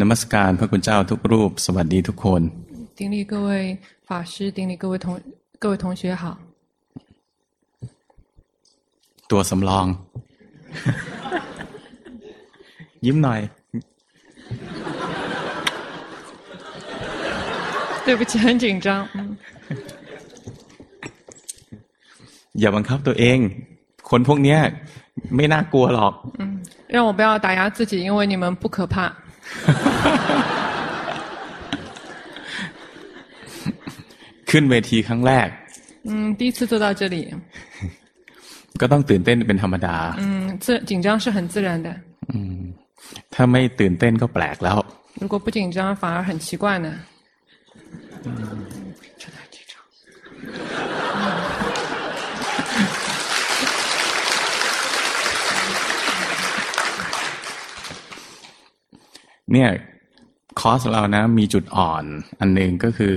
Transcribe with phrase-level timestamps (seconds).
[0.00, 2.42] นมัสการพระคุณเจ้าทุกรูปสวัสดีทุกคน
[2.98, 3.48] 顶礼各位
[4.08, 5.06] 法师顶礼各位同
[5.62, 6.24] 各位同学好
[9.30, 9.86] ตัวสำรอง
[13.06, 13.40] ยิ้มหน่อย
[18.06, 18.86] 对不起很紧张
[22.60, 23.38] อย่าบังคับตัวเอง
[24.10, 24.56] คนพวกนี้
[25.36, 26.12] ไม่น่ากลัวหรอก
[26.94, 28.94] 让我不要打压自己因为你们不可怕
[34.50, 35.48] ขึ้นเวทีครั้งแรก
[36.08, 37.16] 嗯第一次坐到这里
[38.80, 40.24] ก็ต้องตื่นเต้นเป็นธรรมดา嗯
[40.64, 41.88] 自紧张是很自然的
[42.32, 42.58] อืม
[43.34, 44.78] ถ้าไม่ตื่นเต้นก็แปลกแล้ว
[45.22, 46.88] 如果不紧张反而很奇怪呢
[59.52, 59.70] เนี่ย
[60.60, 62.04] คอร์สเรานะ มีจุดอ่อน
[62.40, 63.16] อันหนึ่งก็คือ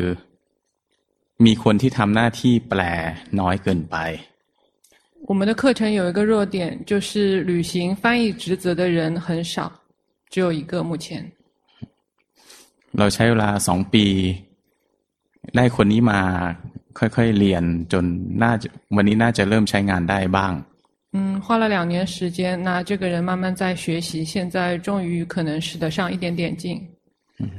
[1.45, 2.81] มีคนที่ทำหน้าที่แปล
[3.39, 3.97] น้อยเกินไป
[5.29, 6.57] 我们的课程有一个弱点，
[6.89, 7.09] 就是
[7.49, 9.55] 履行翻译职责的人很少，
[10.31, 11.07] 只有一个目前。
[12.97, 14.05] เราใช้เวลาสองปี
[15.55, 16.21] ได้คนนี้มา
[16.99, 18.03] ค่อยๆเรียนจน
[18.43, 20.53] น่าจะวันนี้น่าจะเริ่มใช้งานได้บ้าง
[21.13, 26.81] 嗯，花了两年时间，那这个人慢慢在学习，现在终于可能使得上一点点劲。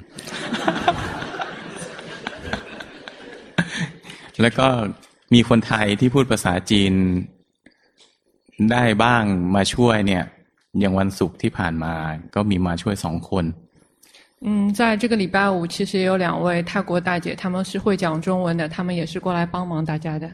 [4.42, 4.68] แล้วก็
[5.34, 6.92] มีคนไทยที่พูดภาษาจีน
[8.70, 9.22] ได้บ้าง
[9.54, 10.24] มาช่วยเนี่ย
[10.80, 11.94] อย่างวันศุกร์ที่ผ่านมา
[12.34, 13.44] ก็มีมาช่วยสองคน
[14.44, 20.30] 嗯，在这个礼拜五，其实也有两位泰国大姐，他们是会讲中文的，他们也是过来帮忙大家的。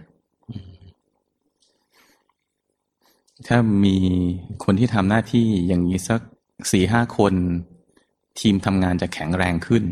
[3.47, 3.97] ถ้ามี
[4.65, 6.21] คนที่ทำหน้าที่อย่างนี้สัก
[6.71, 7.35] สี่ห้าคน
[8.41, 9.85] ทีมทำงานจะแข็งแรงขึ้น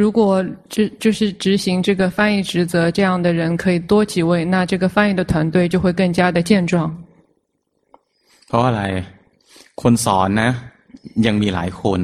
[0.00, 0.20] 如果
[0.74, 6.74] 就就是执行这个翻译职责这样的人可以多几位，那这个翻译的团队就会更加的健壮。
[8.48, 8.82] เพราะอะไร
[9.82, 10.50] คนสอนนะ
[11.26, 12.00] ยังมีหลายคน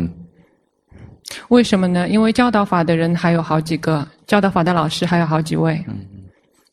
[1.53, 2.09] 为什么呢？
[2.09, 5.85] 因为教导法的人还有好几个，教导法的老师还有好几位。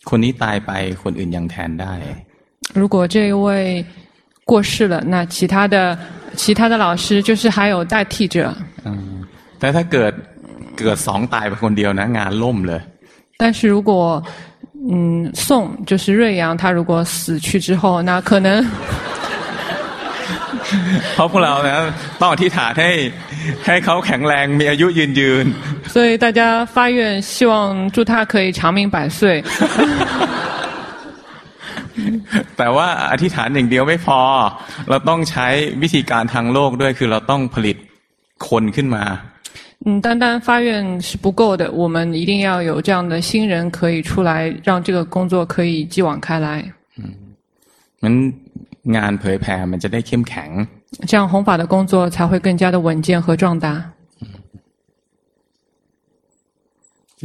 [0.10, 0.72] คนนี้ตายไป
[1.04, 1.94] คนอื่นยังแทนได้。
[2.74, 3.84] 如果这一位
[4.46, 5.98] 过世了，那其他的
[6.36, 8.54] 其他的老师就是还有代替者。
[8.86, 9.26] 嗯，
[9.60, 10.14] 但他เกิด
[10.76, 12.82] เกิดสองตายไปคนเดียวนะงานล่มเลย。
[13.38, 14.24] 但是如果
[14.90, 15.48] 嗯宋
[15.86, 18.66] 就是瑞阳，他如果死去之后，那可能。
[21.16, 21.78] เพราะพวกเรานะ
[22.22, 22.92] ต้องอธิษฐานให้
[23.66, 25.46] ให้เขาแข็งแรงมีอายุยืนยืน
[25.94, 27.54] 所以大家发愿希望
[27.92, 29.44] 祝他可以长命百岁
[32.58, 34.20] แต่ว่าอธิษฐานอย่างเดียวไม่พอ
[34.90, 35.48] เราต้องใช้
[35.82, 37.78] วิธีการทางโลกด้วยคือเราต้องผลิต
[38.48, 39.04] คนขึ้นมา
[39.86, 40.70] 嗯，单单发愿
[41.08, 44.32] 是不够的，我们一定要有这样的新人可以出来，
[44.64, 46.48] 让这个工作可以继往开来。
[48.02, 48.34] 嗯，
[48.96, 50.52] งานเผยแผ่มันจะได้เข้มแข็ง
[51.10, 53.68] 这样弘法的工作才会更加的稳健和壮大。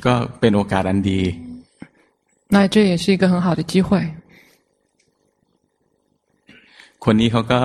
[0.06, 1.20] ก็เป็นโอกาสอันดี
[2.54, 3.88] 那这也是一个很好的机会。
[7.06, 7.60] คนนี้เขาก็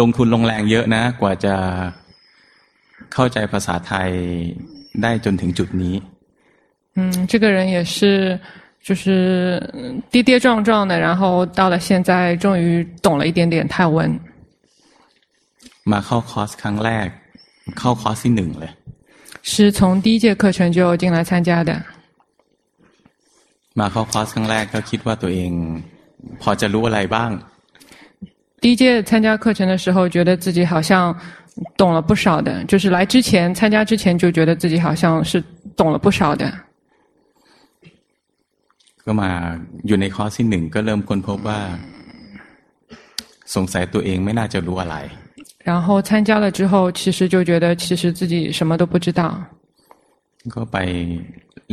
[0.00, 1.54] ลงทุนลงแรงเยอะนะ กว่าจะ
[3.12, 4.10] เข้าใจภาษาไทย
[5.02, 5.94] ได้จนถึงจุดนี้
[6.98, 7.00] 嗯，
[7.30, 8.38] 这个人也是。
[8.88, 9.60] 就是
[10.10, 14.18] 跌跌撞撞的，然后到了现在，终于懂了一点点泰文。
[15.90, 17.08] มาเข้าคอร์สครั้งแรก
[17.78, 18.72] เข้าคอร์สที่หนึ่งเลย
[19.50, 21.70] 是从第一届课程就进来参加的。
[23.78, 25.50] มาเข้าคอร์สครั้งแรกก็คิดว่าตัวเอง
[26.42, 27.30] พอจะรู้อะไรบ้าง
[28.62, 31.16] 第一届参加课程的时候，觉得自己好像
[31.76, 35.42] 懂了不少的，就是来之前参加之前就觉得自己好像是
[35.76, 36.52] 懂了不少的。
[39.04, 39.30] ก็มา
[39.86, 41.60] อยู่ในคอร์สที่หนึ่งก็เริ่มค้นพบว่า
[43.54, 44.96] สงสัยตัวเองไม่น่าจะรู้อะไร
[45.64, 49.22] 然后参加了之后，其实就觉得其实自己什么都不知道。
[50.54, 50.76] ก็ไป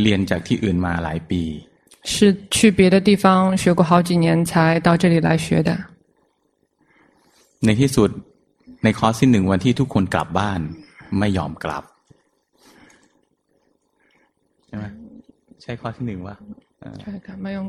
[0.01, 1.41] เรียนจากที่อื่นมาหลายปี
[2.03, 5.77] 是去别的地方学过好几年才到这里来学的。
[7.65, 8.09] ในที่สุด
[8.83, 10.59] ในคอร์สที่หนึ่งวันที่ทุกคนกลับบ้าน
[11.19, 11.83] ไม่ยอมกลับ
[14.67, 14.85] ใช่ไหม
[15.61, 16.37] ใช่คอร์สที่หนึ่งวะ
[17.45, 17.59] 没用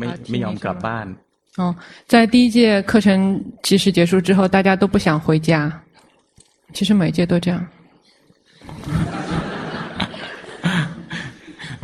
[0.00, 0.02] 没
[0.32, 1.06] 没用กลับบ้าน
[1.58, 1.74] 哦，
[2.12, 2.58] 在第一届
[2.90, 3.08] 课程
[3.62, 5.50] 即使结束之后，大家都不想回家。
[6.74, 7.54] 其实每一届都这样。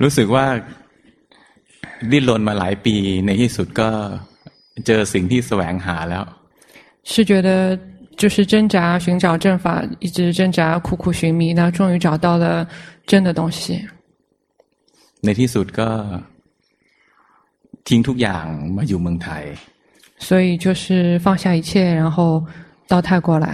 [0.02, 0.46] รู้สึกว่า
[2.10, 2.96] ดิ้นรนมาหลายปี
[3.26, 3.88] ในที่สุดก็
[4.86, 6.24] เจอสิ่งที่แสวงหาแล้ว
[7.06, 7.78] 是觉得
[8.16, 12.68] 就是挣扎寻找正法，一直挣扎苦苦寻觅，那终于找到了
[13.06, 13.86] 真的东西。
[15.24, 15.88] ในที่สุดก็
[17.88, 18.44] ทิ้งทุกอย่าง
[18.76, 19.42] มาอยู่เมืองไทย。
[20.18, 21.70] 所以就是放下一切，
[22.00, 22.44] 然后
[22.86, 23.46] 到泰国来。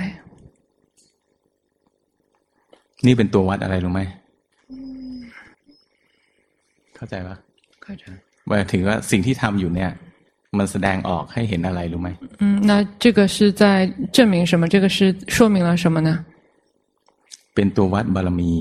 [3.06, 4.00] นี่เป็นตัววัดอะไรรู้ไหม
[6.96, 7.36] เข้าใจปะ
[7.82, 8.04] เข้าใจ
[8.48, 9.90] หมายถึงว่าสิ่งที่ทำอยู่เนี่ย
[10.58, 12.08] มันแสดงออกให้เห็นอะไรรู้ไหม
[12.42, 12.70] 嗯那
[13.02, 13.62] 这个是在
[14.16, 14.98] 证明什么这个是
[15.34, 16.10] 说明了什么呢
[17.54, 18.52] เป็นตัววัดบารมี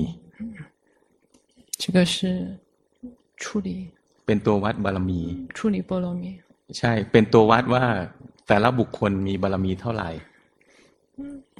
[1.82, 2.16] 这个是
[3.42, 3.68] 处理
[4.26, 5.20] เป็นตัววัดบารมี
[5.56, 6.24] 处理波罗蜜
[6.78, 7.84] ใช่ เป็นตัววัดว่า
[8.48, 10.08] แต่ละบุคคลมีบารมีเท่าไหร่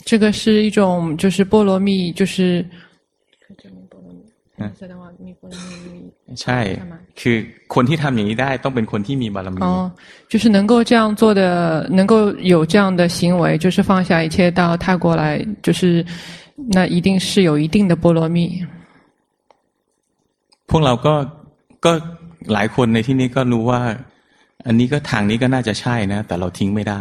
[0.09, 0.81] 这个是一种
[1.17, 2.65] 就是波罗蜜就是
[6.43, 6.59] ใช่
[7.21, 7.37] คือ
[7.75, 9.69] คนที่ทำอย่างนี้ได้ต้องเป็นคนที่มีบารมี哦
[10.31, 11.43] 就是能够这样做的
[11.99, 12.15] 能够
[12.53, 15.23] 有这样的行为就是放下一切到泰国来
[15.67, 15.81] 就是
[16.77, 18.39] 那一定是有一定的波罗蜜
[20.71, 21.15] พวกเราก็
[21.85, 21.93] ก็
[22.53, 23.81] หลายคนในที่นี้ก็รู้ว่า
[24.67, 27.01] อันนี้ก็ทางนี้ก็น่าจะใช่นะแต่เราทิ้งไม่ได้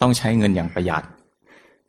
[0.00, 1.04] ต้องใช้เงินอย่างประหยัด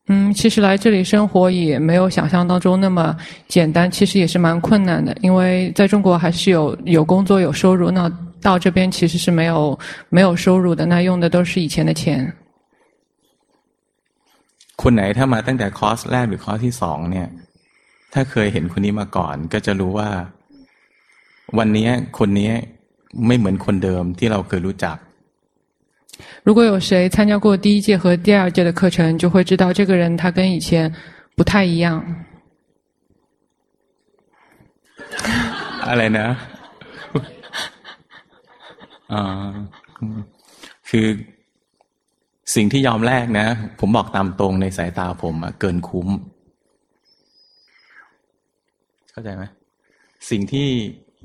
[0.08, 3.16] 嗯，其实来这里生活也没有想象当中那么
[3.48, 5.16] 简单，其实也是蛮困难的。
[5.22, 9.78] 因为在中国还是有有工作有收入，那到这边其实是没有
[10.10, 12.34] 没有收入的，那用的都是以前的钱。
[14.82, 17.28] คนไหนถ้ามาตั้งแต่คอร์สแรกหรือคอร์สที่สองเนี่ย
[18.14, 20.10] ถ้าเคยเห็นคนนี้มาก่อน ก็จะรู้ว่า
[21.58, 21.90] วันนี้
[22.20, 22.52] คนนี้
[23.28, 24.98] ไม่เหมือนคนเดิมที่เราเคยรู้จัก
[26.44, 30.94] 如果有谁参加过第一届和第二届的课程，就会知道这个人他跟以前
[31.36, 32.04] 不太一样。
[35.88, 36.28] อะไรนะ
[39.14, 39.54] อ่า
[40.90, 41.08] คือ
[42.56, 43.48] สิ่งที่ยอมแลกนะ
[43.80, 46.08] ผมบอกตามตรงในสายตาผมอะเกินคุ้ม
[49.12, 49.44] เข้าใจไหม
[50.30, 50.68] สิ่งที่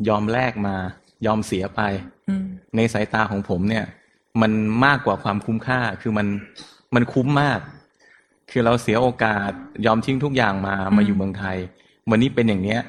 [0.08, 0.76] ยอมแลกมา
[1.26, 1.80] ยอมเสียไป
[2.76, 3.84] ในสายตาของผมเนี่ย
[4.40, 4.52] มัน
[4.84, 6.26] มากกว่าความคุ้มค่า คือมัน
[6.94, 7.60] มันคุ้มมาก
[8.50, 9.50] คือเราเสียโอกาส
[9.86, 11.56] ยอมทิ้งทุกอย่างมามาอยู่เมืองไทย
[12.10, 12.80] วันนี้เป็นอย่างเนี้ย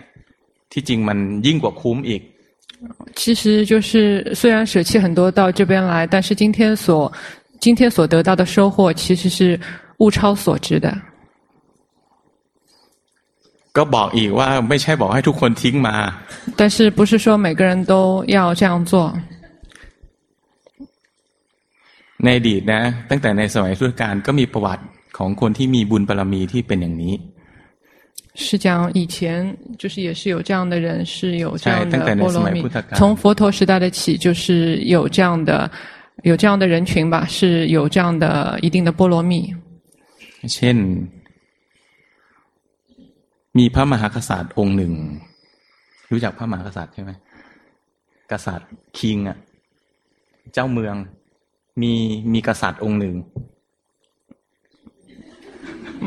[0.71, 2.21] ที่จริงมันยิ่งกว่าคุ้มอีก
[3.19, 3.91] 其实就是
[4.39, 7.11] 虽然舍弃很多到这边来，但是今天所
[7.59, 9.59] 今天所得到的收获其实是
[9.97, 10.87] 物超所值的。
[13.75, 15.95] ก็บอกอีกว่าไม่ใช่บอกให้ทุกคนทิ้งมา
[16.59, 18.93] 但是不是说每个人都要这样做
[22.23, 24.83] ในอดีตนะตั้งแต่ในสมัยพุทธกาลก็มีประวัติ
[25.17, 27.15] ของคนที่มีบุญบารรมีที่เป็นอย่างนี้
[28.45, 29.17] 是讲以前
[29.81, 32.57] 就是也是有这样的人是有这样的波罗蜜，
[32.99, 35.69] 从佛陀时代的起就是有这样的
[36.21, 39.55] 有这样的人群吧，是有这样的一定的波罗蜜。
[40.53, 40.77] เช่น
[43.57, 44.93] มีพระมหากษัตริย์องค์หนึ่ง
[46.11, 47.11] รู้จักพระมหากษัตริย์ใช่ไหม
[48.31, 49.37] กษัตริย์คิงอ่ะ
[50.53, 50.95] เจ้าเมือง
[51.81, 51.93] มี
[52.33, 53.15] มีกษัตริย์องค์หนึ่ง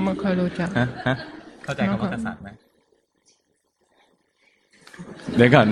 [0.04, 1.14] ไม่ค่อยรู้จักฮะฮะ
[1.64, 2.48] เข้าใจคำว่ากษัตริย์ไหม
[5.36, 5.66] เดี๋ยวก่อน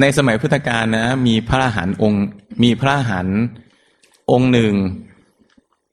[0.00, 2.22] ในสมัยพุทธกาลนะ มีพระอรหันต์องค์
[2.62, 3.38] มีพระอรหันต์
[4.32, 4.74] องค์หนึ่ง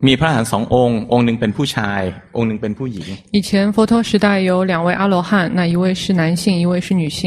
[0.08, 2.02] มีพระอรหันต์สององค์ องค์หนึ่งเป็นผู้ชาย
[2.36, 7.22] องค์หนึ่งเป็นผู้หญิง以前佛陀时代有两位阿罗汉，那一位是男性，一位是女性。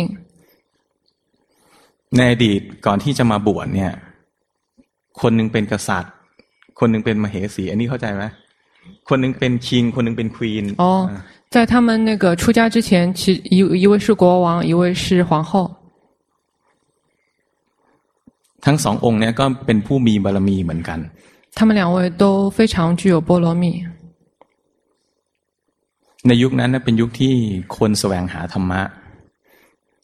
[2.16, 3.92] ในอดีตก่อนที่จะมาบวชเนี่ย
[5.20, 6.12] คนหนึ่งเป็นกษัตริย์
[6.78, 8.24] คนหนึ่งเป็นมเหสี อันนี้เข้าใจไหม
[9.08, 10.92] คนหนึ่งเป็นคิง คนหนึ่งเป็นควีนอ๋อ
[11.54, 13.20] 在他们那个出家之前，其
[13.56, 15.52] 一一位是国王，一位是皇后。
[18.64, 20.98] ทั้งสององค์เนี่ยก็เป็นผู้มีบารมีเหมือนกัน
[21.56, 22.24] 他们两位都
[22.56, 23.64] 非常具有波罗蜜。
[26.26, 27.34] ในยุคนั้นเป็นยุคที่
[27.76, 28.80] คนแสวงหาธรรมะ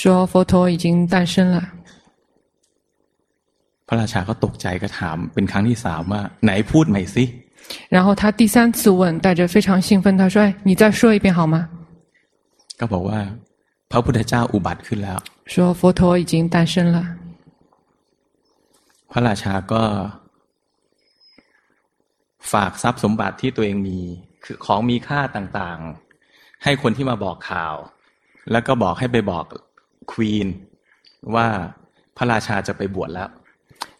[0.00, 1.58] 说佛陀已经诞生了。
[3.88, 7.24] พระราชาก็ตกใจก็ถามเป็นครั้งที่สามว่าไหนพูดใหม่สิ
[7.94, 11.56] 然后他第三次问，带着非常兴奋，他说：“哎，你再说一遍好吗？”
[12.80, 13.20] ก็บอกว่า
[13.90, 15.18] พระพุทธเจ้าอุบัติขึ้นแล้ว
[15.52, 16.98] 说佛陀已经诞生了。
[19.10, 19.82] พระราชาก็
[22.52, 23.98] ฝากทรัพย์สมบัติที่ตัวเองมี
[24.44, 27.74] คือของมีค่าต่างๆ ให้คนที่มาบอกข่าว
[28.50, 29.44] แล้วก็บอกให้ไปบอก
[30.10, 30.48] ควีน
[31.34, 31.46] ว่า
[32.16, 33.30] พระราชาจะไปบวชแล้ว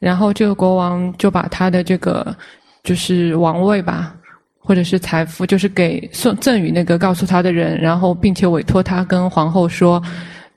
[0.07, 0.83] 然后这个国王
[1.21, 2.37] 就把他的这个
[2.87, 4.15] 就是王位吧，
[4.59, 10.03] 或者是财富，就是给送赠与那个告诉他的人，然后并且委托他跟皇后说，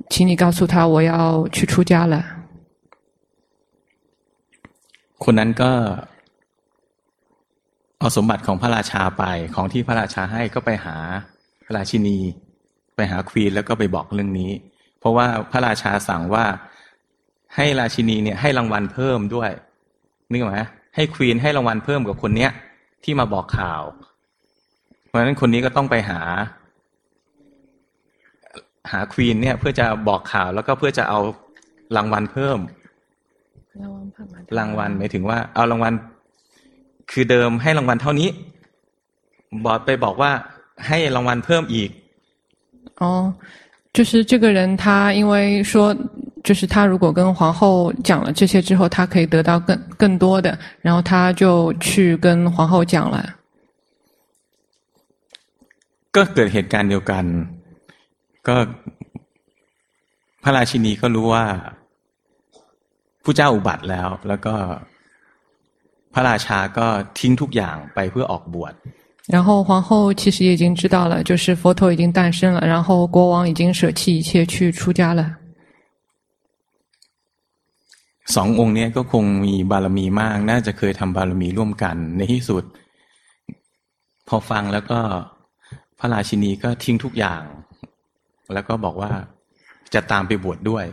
[0.09, 2.25] 请你告诉他我要去出家了。
[5.23, 5.71] คนนั้นก็
[7.99, 9.23] เอาสมบัติของพระราชาไป
[9.55, 10.95] ของที่พระราชาให้ก็ไปหา
[11.65, 12.17] พระราชินี
[12.95, 14.51] ไปหาควีนแล้วก็ไปบอกเรื่องนี้
[15.02, 16.44] เพราะว่าพระราชาสั่งว่า
[17.56, 19.50] ให้ราชินีเนี่ยให้รางวัลเพิ่มด้วย
[20.30, 20.60] นึกไหม
[20.94, 22.50] ให้ควีนให้รางวัลเพิ่มกับคนเนี้ย
[23.04, 23.82] ที่มาบอกข่าว
[25.06, 26.20] เพราะฉะนั้นคนนี้ก็ต้องไปหา
[28.90, 31.20] หาควีนเนี่ยเพื่อจะบอกข่าวแล้วก็เพื่อจะเอา
[31.96, 32.58] รางวัลเพิ่ม
[34.58, 35.92] รางวัลหมายถึงว่า เอารางวัล
[37.12, 38.28] คือเดิมให้รางวัลเท่านี้
[39.66, 40.32] บอกไปบอกว่า
[40.88, 41.90] ให้รางวัลเพิ่มอีก
[43.00, 43.10] อ๋อ
[43.93, 45.95] 就是这个人他因为说
[46.43, 53.35] 就是他如果跟皇后讲了这些之后，他可以得到更更多的，然后他就去跟皇后讲了。
[56.15, 57.25] ก็เกิดเหตุการณ์เดียวกัน
[58.47, 58.55] ก็
[60.43, 61.45] พระราชินีก็รู้ว่า
[63.23, 64.55] ผู้เจ้าอุบัติแล้ว แล้วก็
[66.13, 66.87] พระราชาก็
[67.19, 68.73] ทิ้งทุกอย่างไปเพื่อออกบวช
[69.27, 75.37] 然后皇后其实也已经知道了，就是佛陀已经诞生了，然后国王已经舍弃一切去出家了。
[78.35, 82.63] สององค์นี้ก็คงมีบารมีมาก น่าจะเคยทำบารมีร่วมกัน ในที่สุด
[84.27, 84.99] พอฟังแล้วก็
[85.99, 87.41] พระราชินีก็ทิ้งทุกอย่าง
[88.53, 89.11] แล้วก็บอกว่า
[89.93, 90.85] จะตามไปบวชดด้วย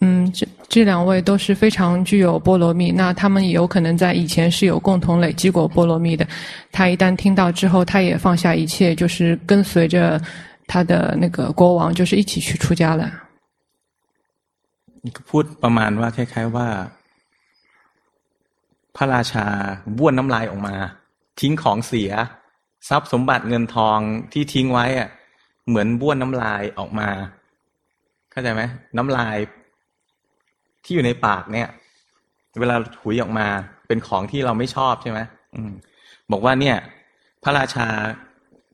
[0.00, 6.26] 嗯，这这两位都是非常具有波罗蜜，那他们也有可能在以前是有共同累积过波罗蜜的。
[6.72, 10.20] 他一旦听到之后，他也放下一切，就是跟随着
[10.66, 13.10] 他的那个国王，就是一起去出家了。
[15.28, 16.68] พูดประมาณว่าคล้ายๆว่า
[18.96, 19.46] พระราชา
[19.98, 20.74] บ้วนน้ำลายออกมา
[21.40, 22.12] ทิ้งของเสีย
[22.88, 23.98] ทรัพย์สมบัติเงินทอง
[24.32, 25.08] ที่ทิ้งไว้อะ
[25.68, 27.08] เหมือนบ้วนน้ำลายออกมา
[28.30, 28.62] เข้าใจไหม
[28.96, 29.36] น้ำลาย
[30.84, 31.68] ที่อยู่ในปากเนี่ย
[32.60, 33.46] เวลาถุยออกมา
[33.86, 35.20] เป็นของที่เราไม่ชอบใช่ไหม
[35.54, 35.72] อืม
[36.30, 36.76] บอกว่าเนี่ย
[37.42, 37.86] พระราชา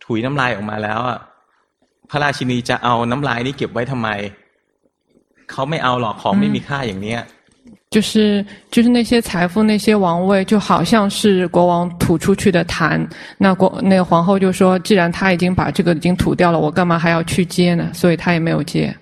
[0.04, 1.18] ถุยน้ำลายออกมาแล้วอ่ะ
[2.10, 4.08] พระราชินีจะเอาน้ำลายนี้เก็บไว้ทำไม
[5.50, 7.22] เขาไม่เอาหรอกของไม่มีค่าอย่างเนี้ย
[7.94, 13.04] 就是就是那些财富那些王位就好像是国王吐出去的痰，
[13.36, 17.90] 那国那个皇后就说，既然他已经把这个已经吐掉了，我干嘛还要去接呢？
[17.92, 18.94] 所以他也没有接。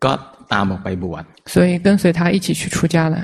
[0.00, 0.18] ก็
[0.52, 3.16] ตามออกไปบวช所以跟随他一起去出家了。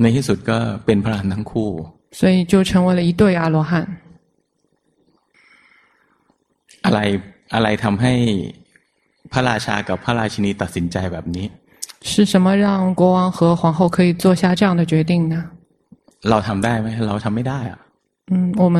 [0.00, 1.70] ในที่สุดก็เป็นพระอรหันต์ทั้งคู่
[2.18, 3.72] 所以就成为了一对阿罗汉。
[6.84, 6.98] อะไร
[7.54, 8.14] อะไรทำให้
[9.32, 11.46] พระราชากับพระราชินีตัดสินใจแบบนี้
[12.10, 15.36] 是什么让国王和皇后可以做下这样的决定呢？
[16.30, 17.74] เราทำได้ไหมเราทำไม่ได้啊。
[18.30, 18.76] 嗯，我们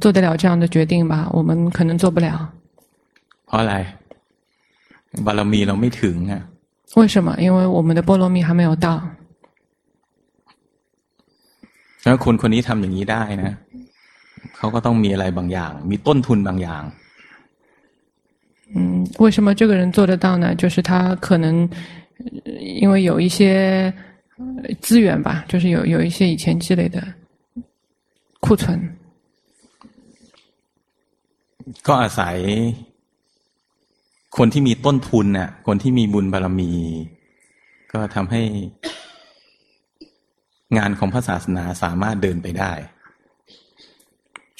[0.00, 1.14] 做得了这样的决定吧？
[1.36, 2.28] 我们可能做不了。
[3.46, 3.74] เพราะอะไร
[5.26, 6.42] บารมีเราไม่ถึงอ่ะ
[6.98, 7.28] 为什么？
[7.44, 8.86] 因为我们的波罗蜜还没有到。
[12.04, 13.52] แล้วคนคนนี้ทำอย่างนี้ได้นะ
[14.56, 16.84] เขาก็ต้องมีอะไรบางอย่าง มีต้นทุนบางอย่าง
[18.74, 18.78] 嗯，
[19.24, 20.54] 为什么这个人做得到呢？
[20.56, 21.68] 就是他可能
[22.80, 23.92] 因为有一些
[24.80, 27.02] 资源吧，就是有有一些以前积累的
[28.40, 28.64] 库存。
[31.86, 32.36] ก็อาศัย
[34.36, 36.72] คนที่มีต้นทุนน่ะ คนที่มีบุญบารมี
[37.92, 38.42] ก็ทำให้
[40.76, 42.72] งานของพระศาสนาสามารถเดินไปได้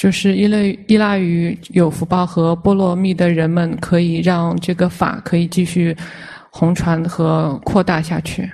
[0.00, 0.56] 就是依赖
[0.92, 5.96] 依赖于有福报和波罗蜜的人们，可以让这个法可以继续
[6.50, 8.50] 红传和扩大下去。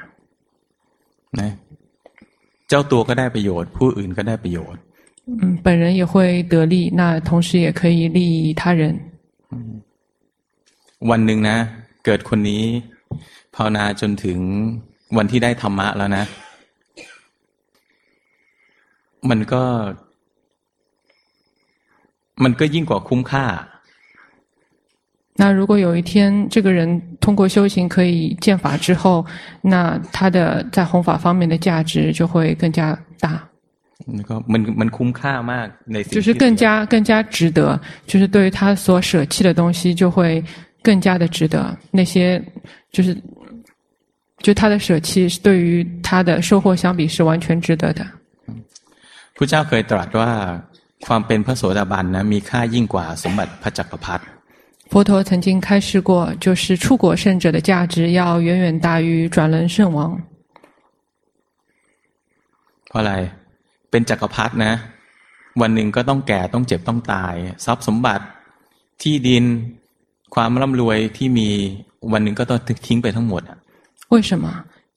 [1.33, 1.43] 呢，
[2.69, 4.81] เจ้าตัวก็ได้ประโยชน์ผู้อื่นก็ได้ประโยชน์
[5.26, 8.99] 嗯，本人也会得利，那同时也可以利益他人。
[11.11, 11.57] วันหนึ่งนะ
[12.05, 12.62] เกิดคนนี้
[13.55, 14.38] ภาวนาจนถึง
[15.17, 16.25] วันที่ได้ธรรมะแล้วนะ
[19.31, 19.62] มันก็
[22.45, 23.47] มันก็ยิ่งกว่าคุ้มค่า。
[25.41, 26.12] 那如果有一天
[26.50, 29.25] 这个人通过修行可以见法之后，
[29.62, 33.49] 那他的在弘法方面的价值就会更加大。
[34.07, 40.43] 那个มันมันคุ้มค่ามากในสิ่ง就是更加更加值得，就是对于他所舍弃的东西就会
[40.87, 41.76] 更加的值得。
[41.91, 42.43] 那些
[42.91, 43.17] 就是
[44.45, 48.07] 就他的舍弃是对于他的收获相比是完全值得的。
[49.37, 50.31] พระเจ้าเคยตรัสว่า
[51.07, 54.25] ความเป็นพระโสดาบันนะมีค่ายิ่งกว่าสมบัติพระจักรพรรดิ
[54.91, 59.99] 佛陀曾经开示过，就是出果圣者的价值要远远大于转轮圣王。
[62.88, 63.12] เพราะอะไร
[63.91, 64.73] เป็นจักรพรรดินะ
[65.61, 68.25] วันหนึ่งก็ต้องแก่ต้องเจ็บต้องตายทรัพย์สมบัติ
[69.02, 69.45] ที่ดิน
[70.35, 71.49] ความร่ำรวยที่มี
[72.12, 73.43] วันหนึ่งก็ต้องทิ้งไปทั้งหมด
[74.12, 74.47] 为什么？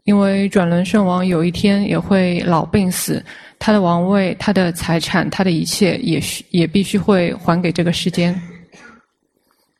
[0.10, 1.62] 因为转轮圣王有一天
[1.94, 2.08] 也会
[2.41, 3.24] 老病死，
[3.58, 8.39] 他的王位、他的财产、他的一切也需也必须会还给这个世间。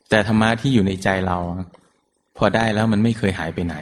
[0.10, 1.38] แต่ธรรมะที่อยู่ในใจเรา
[2.38, 3.76] พอได้แล้วมันไม่เคยหายไปไหน。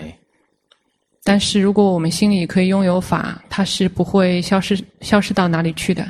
[1.28, 4.68] 但是如果我们心里可以拥有法，它是不会消失
[5.00, 6.02] 消失到哪里去的。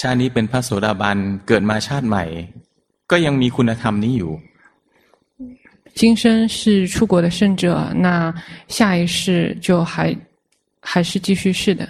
[0.00, 2.24] ชาตินี้เป็นพระโสดาบันเกิดมาชาติใหม่
[3.10, 4.30] ก็ยังมีคุณธรรมนี้อยู่。
[5.98, 8.34] 今生是出国的圣者，那
[8.68, 10.14] 下一世就还
[10.80, 11.88] 还是继续是的。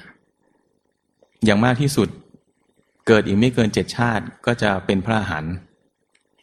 [1.47, 2.09] อย่างมากที่สุด
[3.07, 5.55] เกิดอีกไม่เกินเจ็ดชาติก็จะเป็นพระอรหันต์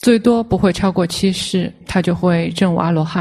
[0.06, 3.14] 最多不会超过七世，他就会证阿罗汉。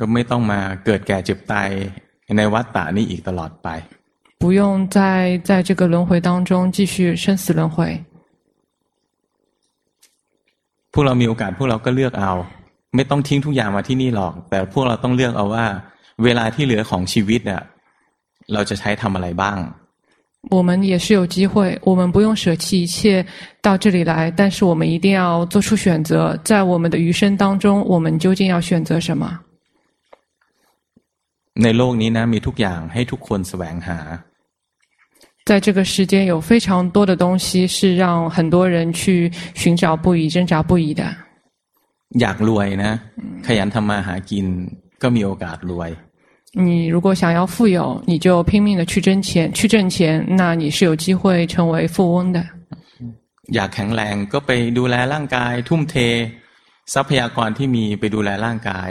[0.00, 1.68] ก็ไม่ต้องมาเกิดแก่เจ็บตาย
[2.36, 3.68] ในวัฏฏะนี้อีกตลอดไป。
[4.40, 8.02] 不用再在这个轮回当中继续生死轮回。
[10.92, 12.32] พวกเรามีโอกาสพวกเราก็เลือกเอา
[12.94, 15.66] ไม่ต้องทิ้งทุกอย่างมาที่นี่หรอก แต่พวกเราต้องเลือกเอาว่า
[16.24, 17.62] เวลาที่เหลือของชีวิตเนี่ย
[18.52, 19.58] เราจะใช้ทำอะไรบ้าง
[20.54, 23.24] 我们也是有机会，我们不用舍弃一切
[23.60, 29.38] 到这里来，但是我们一定要做出选择，在我们的余生当中，我们究竟要选择什么？
[31.62, 33.98] ในโลกนี้นะมีทุกอย่างให้ทุกคนแสวงหา。
[35.46, 41.02] 在这个世间有非常多的东西是让很多人去寻找不已、挣扎不已的。
[42.20, 42.92] อยากรวยนะ
[43.46, 44.46] ขยันทำมาหากิน
[45.02, 45.90] ก็มีโอกาสรวย。
[46.54, 52.44] 你如果想要富有，你就拼命的去挣钱，去挣钱，那你是有机会成为富翁的。
[53.54, 55.94] อยากแข็งแรงก็ไปดูแลร่างกายทุ่มเท
[56.94, 58.90] ทรัพยากรที่มีไปดูแลร่างกาย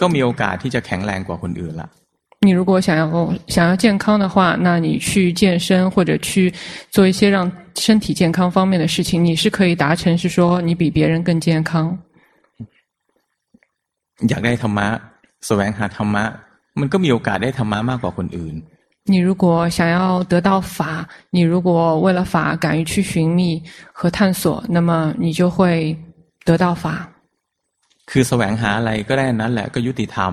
[0.00, 1.88] ก็มีโอกาสที่จะแข็งแรงกว่าคนอื่นละ
[2.44, 6.52] 你如果想要想要健康的话，那你去健身或者去
[6.90, 11.98] 做一些让身体健康方面的事情，你是可以达成，是说你比别人更健康。
[14.28, 14.88] อยากได้ธรรมะ
[15.46, 16.24] แสวงหาธรรมะ
[16.80, 18.54] มันก็มีโอกาสได้ธรรมะมากกว่าคนอื่น。
[19.12, 25.96] 你如果想要得到法，你如果为了法敢于去寻觅和探索，那么你就会
[26.44, 27.08] 得到法。
[28.10, 30.32] คือแสวงหาอะไรก็ได้นั่นแหละก็ยุติธรรม。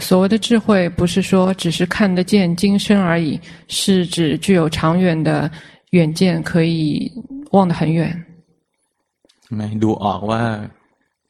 [0.00, 5.50] 所谓的智慧，不是说只是看得见今生而已，是指具有长远的
[5.90, 7.10] 远见，可以
[7.50, 8.24] 望得很远。
[9.56, 10.42] ไม่ดูออกว่า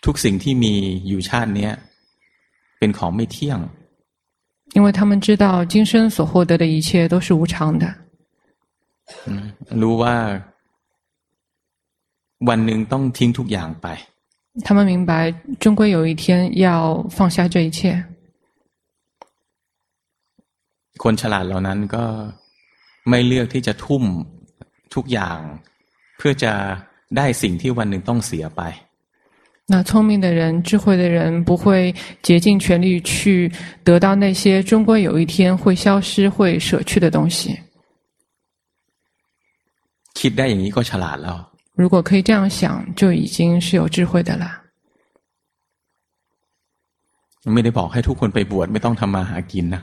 [0.04, 0.74] ทุกสิ่งที่มี
[1.08, 1.70] อยู่ชาตินี้
[2.78, 3.61] เป็นของไม่เที่ยง。
[4.76, 7.85] 因为他们知道今生所获得的一切都是无常的。
[9.80, 10.14] รู้ว่า
[12.48, 13.87] วันหนึ่งต้องทิ้งทุกอย่างไป。
[14.66, 18.04] 他们明白，终归有一天要放下这一切。
[21.02, 22.04] คนฉลาดเหล่านั้นก็
[23.08, 24.02] ไม่เลือกที่จะทุ่ม
[24.94, 25.38] ทุกอย่าง
[26.18, 26.52] เพื่อจะ
[27.16, 28.62] ได้สิ่งที่วันหนึ่งต้องเสียไป。
[29.72, 33.50] 那聪明的人、智慧的人不会竭尽全力去
[33.85, 37.58] 得到那些终归有一天会消失、会舍去的东西。
[40.18, 41.38] คิดได้อย่างนี้ก็ฉลาดแล้ว。
[41.74, 44.44] 如果可以这样想，就已经是有智慧的了。
[47.52, 49.82] ไม่ได้บอกให้ทุกคนไปบวชไม่ต้องทำมาหากินนะ。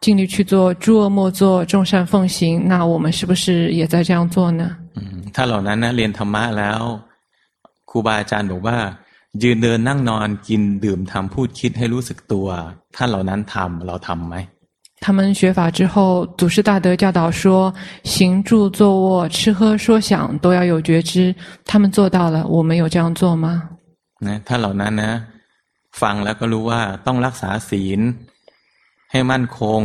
[0.00, 4.64] 尽力去做诸恶莫作，众善奉行，那我们是不是也在这样做呢？
[4.96, 5.00] 嗯，
[5.34, 6.80] ท่านเหล่านั้นนะเรียนธรรมะแล้ว
[7.90, 8.78] ครูบาอาจารย์บอกว่า
[9.42, 12.46] ยืนเดินนั่งนอนกินดื่มทำพูดคิดให้รู้สึกตัว
[12.96, 14.36] ท่านเหล่านั้นทำเราทำไหม？
[15.04, 21.34] 他们学法之后，祖师大德教导说，行住坐卧、吃喝说想都要有觉知。
[21.66, 23.46] 他们做到了，我们有这样做吗？
[24.26, 25.12] นะท่านเหล่านั้นนะ
[26.00, 28.00] ฟังแล้วก็รู้ว่าต้องรักษาศีล
[29.12, 29.82] ให้มั่นคง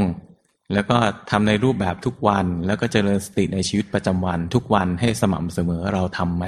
[0.73, 0.97] แล้วก็
[1.29, 6.45] ทำในรูปแบบทุกวัน แล้วก็เจริญสติในชีวิตประจำวัน ทุกวันให้สม่ำเสมอเราทำไหม？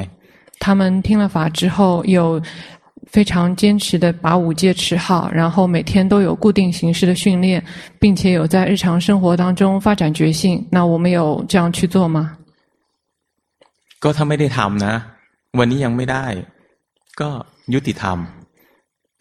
[0.64, 2.42] 他们听了法之后，有
[3.14, 7.64] 非常坚持的把五戒持好，然后每天都有固定形式的训练，
[8.02, 10.68] 并且有在日常生活当中发展觉性。
[10.70, 12.18] 那我们有这样去做吗？
[14.04, 14.94] ก็ถ้าไม่ได้ทำนะ
[15.60, 16.26] วันนี้ยังไม่ได้
[17.22, 17.30] ก็
[17.74, 18.18] ยุติธรรม。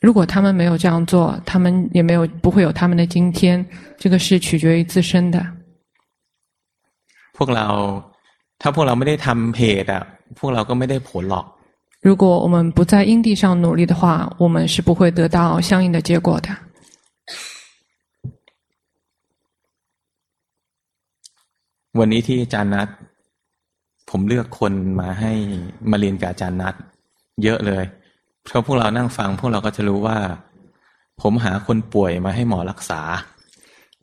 [0.03, 3.65] 如果他们没有这样做，他们也没有不会有他们的今天。
[3.99, 5.37] 这个是取决于自身的。
[7.37, 7.67] พวกเรา
[8.61, 10.03] ถ้าพวกเราไม่ได้ทำเหตุอะ
[10.39, 11.47] พวกเราก็ไม่ได้ผลหรอก。
[12.07, 14.03] 如果我们不在因地上努力的话，
[14.39, 16.49] 我们是不会得到相应的结果的。
[21.99, 22.89] วันนี้ที่อาจารย์นัด
[24.11, 25.33] ผมเลือกคนมาให้
[25.91, 26.75] มาเรียนกับอาจารย์นัด
[27.43, 27.85] เยอะเลย
[28.45, 30.19] เพราะพวกเรานั่งฟัง พวกเราก็จะรู้ว่า
[31.21, 33.01] ผมหาคนป่วยมาให้หมอรักษา。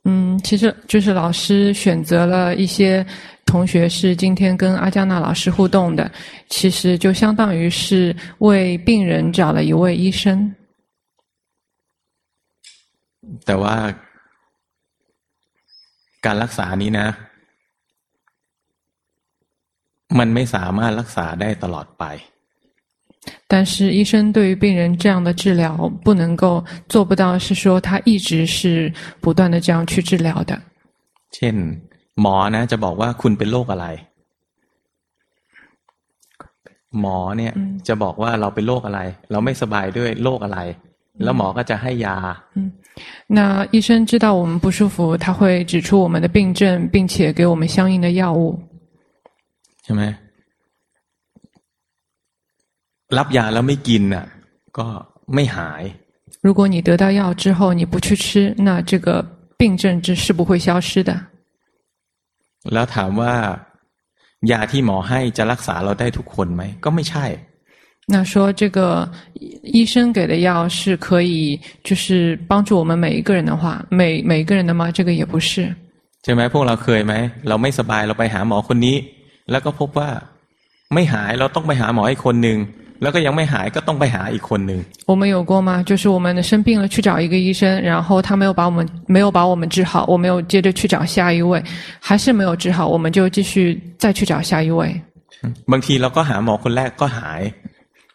[0.08, 3.04] 嗯，其实就是老师选择了一些
[3.44, 6.12] 同学是今天跟阿加纳老师互动的，
[6.48, 10.54] 其实就相当于是为病人找了一位医生。
[13.44, 13.74] แต่ว่า
[16.24, 17.08] การรักษานี้นะ
[20.18, 22.04] มันไม่สามารถรักษาได้ตลอดไป。
[23.48, 30.60] 但是医生对于病人这样的治疗不能够做不到，是说他一直是不断的这样去治疗的。
[31.34, 31.54] เช่น
[32.22, 33.86] หมอนะจะบอกว่าคุณเป็นโรคอะไร
[37.00, 37.52] หมอเนี่ย
[37.88, 40.58] จะบอกว่าเราเป็นโรคอะไรเราไม่สบายด้วยโรคอะไร
[41.24, 42.16] แล้วหมอก็จะให้ยา
[42.56, 42.58] 嗯
[43.36, 43.38] 那
[43.74, 48.42] 医生知道我们不舒服他会指出我们的病症并且给我们相应的药物
[49.84, 50.02] ใช่ไหม
[53.18, 54.26] รับยาแล้วไม่กินน่ะ
[54.78, 54.86] ก็
[55.34, 55.82] ไม่หาย
[56.46, 59.08] 如果你得到药之后你不去吃那这个
[59.60, 61.10] 病症是是不会消失的
[62.72, 63.34] แล้วถามว่า
[64.50, 67.26] ยาที่หมอให้จะรักษาเราได้ทุกคนไหมก็ไม่ใช่
[68.12, 68.78] 那说这个
[69.76, 75.50] 医生给的药是可以就是帮助我们每一个人的话每每一个人的吗这个也不是
[76.22, 77.14] ใช่ไหมพวกเราเคยไหม
[77.48, 78.96] เราไม่สบายเราไปหาหมอคนนี้
[79.50, 80.10] แล้วก็พบว่า
[80.94, 82.58] ไม่หายเราต้องไปหาหมออีกคนหนึ่ง
[83.02, 85.70] แล้วก็ยังไม่หายก็ต้องไปหาอีกคนหนึ่ง我们有过吗？
[85.88, 91.62] 就是我们生病了去找一个医生，然后他没有把我们没有把我们治好，我们又接着去找下一位，
[92.00, 94.80] 还是没有治好，我们就继续再去找下一位。
[95.70, 97.42] บางทีเราก็หาหมอคนแรกก็หาย。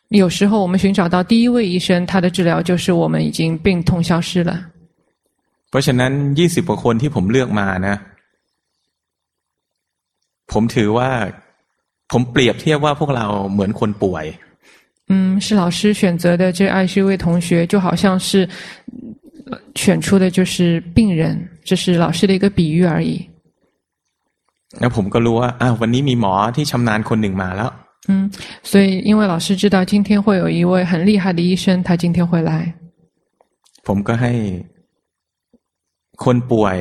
[0.09, 4.51] 有时候我们寻找到第一位医生，他的治疗就是我们已经病痛消失了。
[5.69, 7.95] เพราะฉะนั้นยี่สิบกว่าคนที่ผมเลือกมานะ
[10.51, 11.09] ผมถือว่า
[12.11, 14.25] ผมเปรียบเทียบว่าพวกเราเหมือนคนป่วย
[15.07, 18.47] 嗯，是老师选择的这二十一位同学，就好像是
[19.75, 23.27] 选出的就是病人，这是老师的一个比喻而已。
[24.79, 27.69] 那ผมก็รู้ว่า啊วันนี้มีหมอที่ชำนาญคนหนึ่งมาแล้ว。
[28.07, 28.31] 嗯，
[28.63, 32.73] 所以因为老师知道今天会有一位很厉害的医生，他今天会来。
[33.85, 34.31] ผมก็ให้
[36.23, 36.77] คนป่วย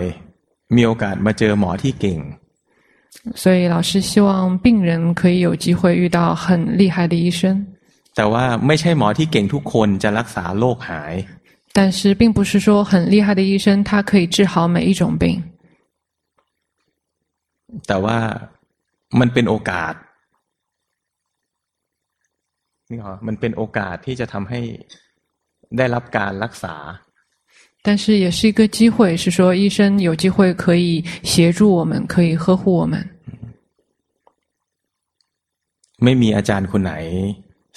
[0.76, 2.18] มีโอกาสมาเจอหมอที่เก่ง。
[3.34, 7.66] 所以老师希望病人可以有机会遇到很厉害的医生。
[8.16, 11.14] แต่ว่าไม่ใช่หมอที่เก่งทุกคนจะรักษาโรคหาย
[11.76, 15.22] 但是并不是说很厉害的医生，他可以治好每一种病。
[17.86, 18.18] แต่ว่า
[19.20, 19.94] มันเป็นโอกาส
[22.90, 24.60] นี่เหรอมันเป็นโอกาสที่จะทำให้
[25.76, 26.76] ได้รับการรักษา
[27.86, 32.94] 但是也是一个机会，是说医生有机会可以协助我们，可以呵护我们。
[36.04, 36.94] ไม่มีอาจารย์คนไหน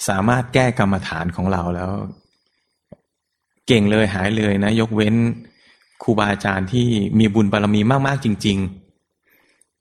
[0.08, 1.90] สามารถแก้กรรมฐานของเราแล้ว
[3.66, 5.14] เก่งเลยหายเลยนะ ยกเว้น
[6.02, 6.86] ครูบาอาจารย์ที่
[7.18, 8.68] มีบุญบารมีมากๆจริง ๆ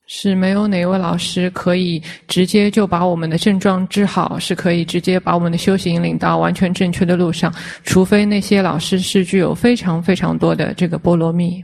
[0.05, 7.51] 是没有哪位老师可以直接就把我们的症状治好，是可以直接把我们的修行引领到完全正确的路上，
[7.85, 11.63] 除非那些老师是具有非常非常多的这个波罗蜜。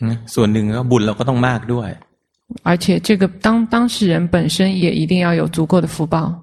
[0.00, 1.88] 嗯，ส่วนหนึ่งก็บุญเราก็ต้องมากด้วย。
[2.62, 6.34] 而且这个当当事人本身也一定要有足够的福报。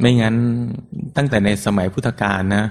[0.00, 0.34] ไม่งั้น
[1.16, 2.64] ตั้งแต่ในสมัยพุทธกาลนะ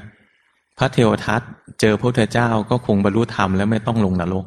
[0.77, 1.41] พระเทวทัต
[1.79, 4.45] เจอพระพุทธเจ้าก็คงบรรลุธรรมแล้วไม่ต้องลงนรก。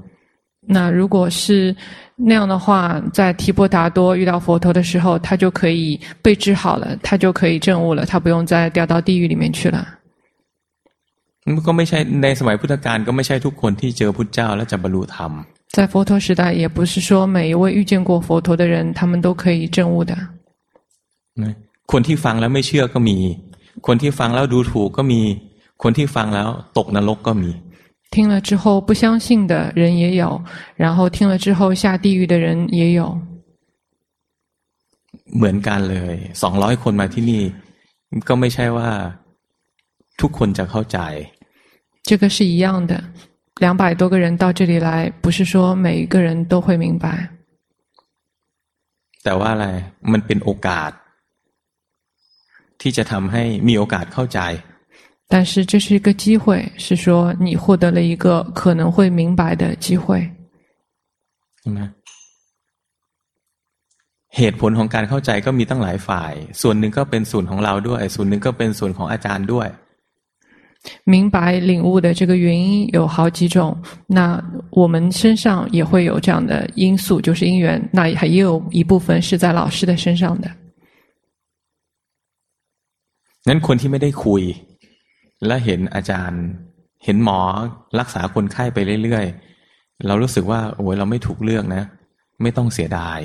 [0.76, 1.74] 那如果是
[2.28, 9.80] 那样的话，在提婆达多遇到佛陀的时候，他就可以被治好了，他就可以证悟了，他不用再掉到地狱里面去了。
[11.66, 15.32] ก็ไม่ใช่ในสมัยพุทธกาลก็ไม่ใช่ทุกคนที่เจอพุทธเจ้าแล้วจะบรรลุธรรม。
[15.76, 20.14] 在佛陀时代，也不是说每一位遇见过佛陀的人，他们都可以证悟的。
[21.92, 23.16] คนที่ฟังแล้วไม่เชื่อก็มี，
[23.86, 25.20] คนที่ฟังแล้วดูถูกก็มี，
[25.82, 27.50] คนที่ฟังแล้วตกนรกก็มี。
[28.14, 30.42] 听了之后不相信的人也有，
[30.82, 32.46] 然后听了之后下地狱的人
[32.80, 33.00] 也有。
[35.36, 37.42] เหมือนกันเลยสองร้อยคนมาที่นี่
[38.28, 38.90] ก็ไม่ใช่ว่า
[40.20, 40.98] ทุกคนจะเข้าใจ。
[42.08, 42.92] 这个是一样的，
[43.62, 44.90] 两百多个人到这里来，
[45.22, 47.06] 不是说每一个人都会明白。
[49.24, 49.66] แต่ว่าอะไร
[50.12, 50.90] มันเป็นโอกาส
[52.80, 54.38] ที่จะทำให้มีโอกาสเข้าใจ。
[55.32, 60.28] 但是这是一个机会，是说你获得了一个可能会明白的机会。
[64.36, 69.68] เหตุผลของการเข้าใจก็มีตั้งหลายฝ่าย ส่วนหนึ่งก็เป็นส่วนของเราด้วย ส่วนหนึ่งก็เป็นส่วนของอาจารย์ด้วย。
[71.04, 77.86] 明白领悟的这个原因有好几种，那我们身上也会有这样的因素，就是因缘。
[77.92, 80.50] 那还也有一部分是在老师的身上的。
[83.48, 84.42] งั้นคนที่ไม่ได้คุย
[85.46, 86.42] และเห็นอาจารย์
[87.04, 87.38] เห็นหมอ
[87.98, 91.82] รักษาคนไข้ไปเรื่อยๆเรารู้สึกว่าโอ้ยเราไม่ถูกเลือกนะ
[92.42, 93.20] ไม่ต้องเสียดาย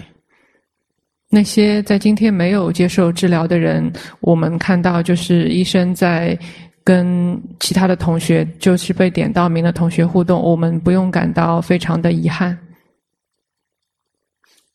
[1.38, 1.54] 那些
[1.90, 6.38] 在今天没有接受治疗的人，我们看到就是医生在
[6.84, 12.58] 跟其他的同学，就是被点到名的同学互动，我们不用感到非常的遗憾。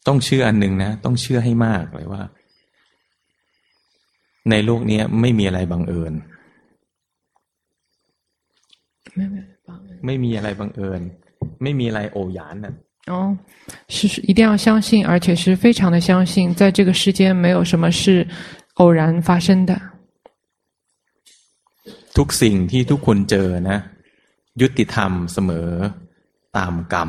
[0.06, 2.22] ต้องเชื่ออันหนึ่งนะต้องเชื่อให้มากเลยว่า
[4.50, 6.12] ในโลกนี้ไม่มีอะไรบังเอิญ
[10.06, 11.00] ไม่มีอะไรบังเอิญ
[11.62, 12.74] ไม่มีอะไรโอหยานนะ
[13.06, 13.36] 哦，
[13.88, 18.26] 是一定要相信，而且是非常的相信，在这个世间没有什么是
[18.74, 19.80] 偶然发生的。
[22.16, 23.78] ทุกสิ่งที่ทุกคนเจอนะ
[24.60, 25.68] ยุติธรรมเสมอ
[26.56, 27.08] ตามกรรม。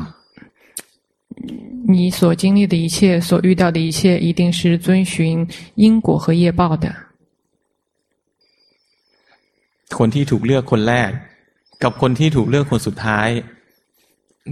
[1.94, 7.05] 你所经历的一切，所遇到的一切，一定是遵循因果和业报的。
[9.97, 11.09] คนที่ถูกเลือกคนแรก
[11.83, 13.27] กับคนที่ถูกเลือกคนสุดท้าย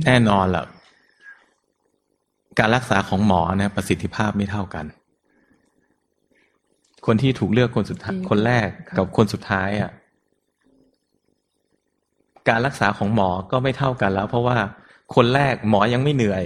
[0.05, 0.65] แน่นอนละ
[2.59, 4.85] การรักษาของหมอนะประสิทธิภาพไม่เท่ากัน
[7.05, 8.67] คนที่ถูกเลือกคนสุดท้ายคนแรก
[8.97, 9.91] กับคนสุดท้ายอะ
[12.49, 14.57] การรักษาของหมอก็ไม่เท่ากันแล้ว เพราะว่า
[15.15, 16.43] คนแรกหมอยังไม่เหนื่อย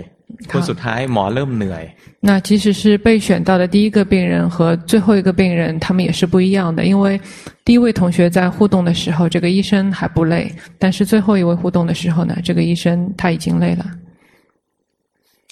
[0.50, 1.84] คนสุดท้ายหมอเริ่มเหนื่อย
[2.26, 6.86] 那即使是被选到的第一个病人和最后一个病人，他们也是不一样的。
[6.86, 7.20] 因为
[7.66, 13.84] 第一位同学在互动的时候，这个医生还不累；但是最后一位互动的时候呢，这个医生他已经累了。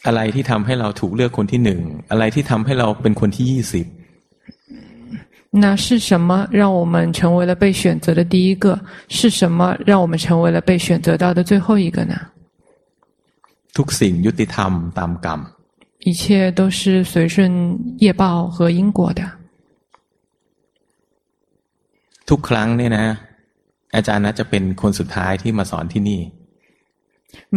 [0.06, 3.86] อะไรที่ทำให้เราถูกเลือกคนที่หนึ่งอะไรที่ทำให้เราเป็นคนที่ยี่สิบ
[5.62, 8.80] 那是什么让我们成为了被选择的第一个？
[9.08, 12.14] 是什么让我们成为了被选择到的最后一个呢？
[13.76, 15.40] ทุกสิ่งยุติธรรมตามกรรม
[16.04, 19.22] 一切都是随顺业报和因果的。
[22.28, 23.06] ทุกครั้งเนี่ยนะ
[23.94, 26.20] อาจารย์น่าจะเป็นคนสุดท้ายที่มาสอนที่นี่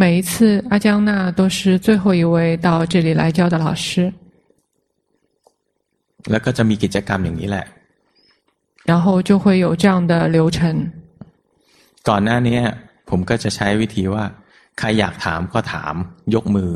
[0.00, 4.12] 每一次阿江娜都是最后一位到这里来教的老师。
[6.30, 7.66] แล้วก็จะมีกิจกรรมอย่างนี้แหละ
[8.90, 10.58] 然后就会有这样的流程。
[12.08, 12.58] ก่อนหน้านี้
[13.08, 14.24] ผมก็จะใช้วิธีว่า
[14.78, 15.94] ใครอยากถามก็ถาม
[16.34, 16.70] ยกมือ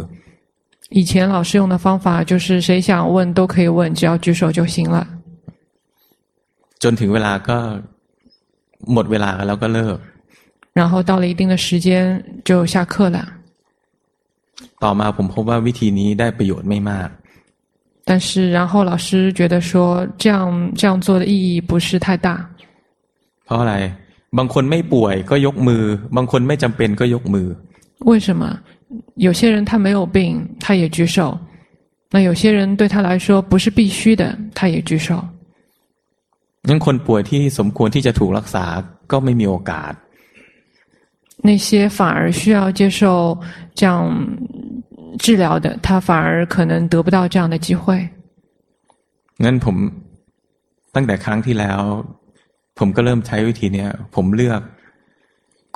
[0.99, 5.07] 以前老师用的方法就是谁想问都可以问，只要举手就行了。
[6.83, 7.59] จนถึงเวลาก็
[8.93, 9.99] หมดเวลาแล้วก็เลิก
[10.79, 11.89] 然后到了一定的时间
[12.49, 13.19] 就下课了。
[14.83, 17.09] ต่อมาผมพบว่าวิธีนี้ได้ประโยชน์ไม่มาก。
[18.09, 19.73] 但是然后老师觉得说
[20.19, 22.29] 这样这样做的意义不是太大。
[23.45, 23.75] เพราะอะไร
[24.39, 25.83] บางคนไม่ป่วยก็ยกมือ
[26.17, 27.49] บางคนไม่จำเป็นก็ยกมือ。
[28.01, 28.59] 为什么？
[29.17, 31.39] 有些人他没有病，他也举手。
[32.11, 35.23] 那有些人对他来说不是必须的，他也举手。
[36.69, 38.65] งั้นคนป่วยที่สมควรที่จะถูกรักษา
[39.11, 39.93] ก็ไม่มีโอกาส。
[41.49, 43.01] 那些反而需要接受
[43.79, 43.91] 这样
[45.23, 48.09] 治疗的，他反而可能得不到这样的机会。
[49.45, 49.77] งั้นผม
[50.95, 51.81] ตั้งแต่ครั้งที่แล้ว
[52.79, 54.61] ผมก็เริ่มใช้วิธีนี้ผมเลือก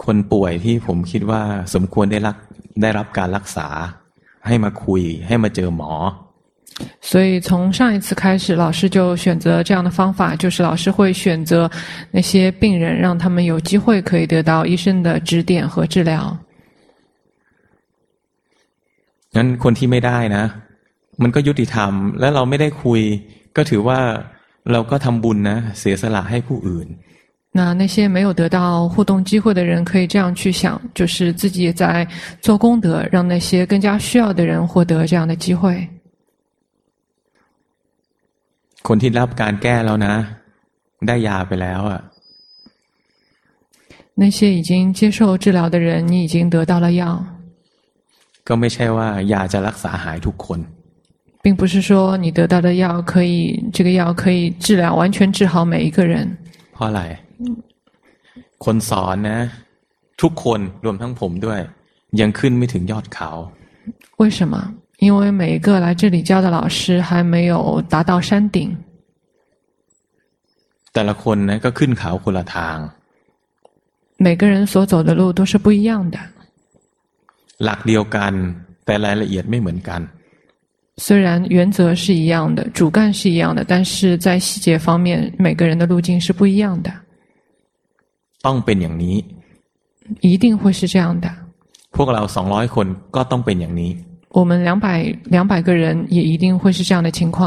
[0.04, 1.42] คนป่วยที่ผมคิดว่า
[1.74, 2.36] สมควรได้รับ
[2.82, 3.68] ได้รับการรักษา
[4.46, 5.92] ให้มาคุยให้มาเจอหมอ
[7.00, 11.70] 所以从上一次开始，老师就选择这样的方法，就是老师会选择
[12.10, 16.36] 那些病人，让他们有机会可以得到医生的指点和治疗。
[19.36, 20.44] งั้นคนที่ไม่ได้นะ
[21.22, 23.00] มันก็ยุติธรรมและเราไม่ได้คุย
[23.56, 24.00] ก็ถือว่า
[24.72, 26.86] เราก็ทำบุญนะเสียสละให้ผู้อื่น。
[27.56, 32.06] 那那些没有得到互动机会的人，可以这样去想，就是自己也在
[32.40, 35.88] 做功德，让那些更加需要的人获得这样的机会。
[38.82, 40.14] คนที่รับการแก้แล้วนะ
[41.06, 42.00] ได้ยาไปแล้วอ่ะ
[44.16, 47.24] 那些已经接受治疗的人，你已经得到了药。
[48.46, 50.58] ก็ไม่ใช่ว่ายาจะรักษาหายทุกคน
[51.42, 56.36] 并不是说你得到的药可以，这个药可以治疗完全治好每一个人。
[56.74, 57.02] เพราะอะไร
[58.64, 59.38] คนสอนนะ
[60.22, 61.58] ทุกคนรวมทั้งผมด้วย
[62.20, 63.30] ยังขึ้นไม่ถึงยอดเขา
[64.20, 64.54] 为什么？
[65.04, 67.54] 因为每一个来这里教的老师还没有
[67.92, 68.56] 达到山顶。
[70.92, 72.78] แต่ละคน呢ก็ขึ้นเขาคนละทาง。
[74.24, 76.18] 每个人所走的路都是不一样的。
[77.64, 78.32] หลักเดียวกัน
[78.84, 80.00] แต่รายละเอียดไม่เหมือนกัน。
[80.96, 86.92] 虽然原则是一样的，主干是一样的，但是在细节方面，每个人的路径是不一样的。
[88.46, 89.14] ต้องเป็นอย่างนี้。
[90.20, 91.26] 一定会是这样的。
[91.96, 93.90] พวกเราสองร้อยคนก็ต้องเป็นอย่างนี้。
[94.36, 94.86] 我们两百
[95.34, 95.84] 两百个人
[96.16, 97.38] 也一定会是这样的情况。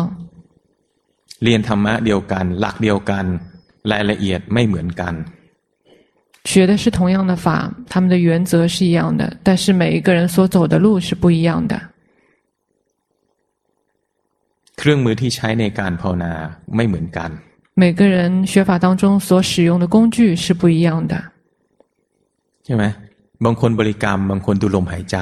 [1.43, 3.25] เรียนธรรมะเดียวกันหลักเดียวกัน
[3.91, 5.15] รายละเอียดไม่เหมือนกัน。
[6.49, 7.47] 学的是同样的法，
[7.91, 11.73] 他们的原则是一样的，但是每一个人所走的路是不一样的。
[14.77, 16.33] เครื่องมือที่ใช้ในการภาวนา
[16.75, 17.31] ไม่เหมือนกัน。
[17.75, 21.13] 每个人学法当中所使用的工具是不一样的。
[22.65, 22.83] ใช่ไหม
[23.45, 25.17] บางคนบริกรรมบางคนดูลมหายใจ。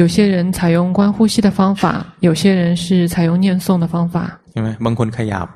[0.00, 1.84] 有些人采用观呼吸的方法，
[2.20, 4.16] 有些人是采用念诵的方法。
[4.52, 5.46] ใช่ไหมบางคนขยับ。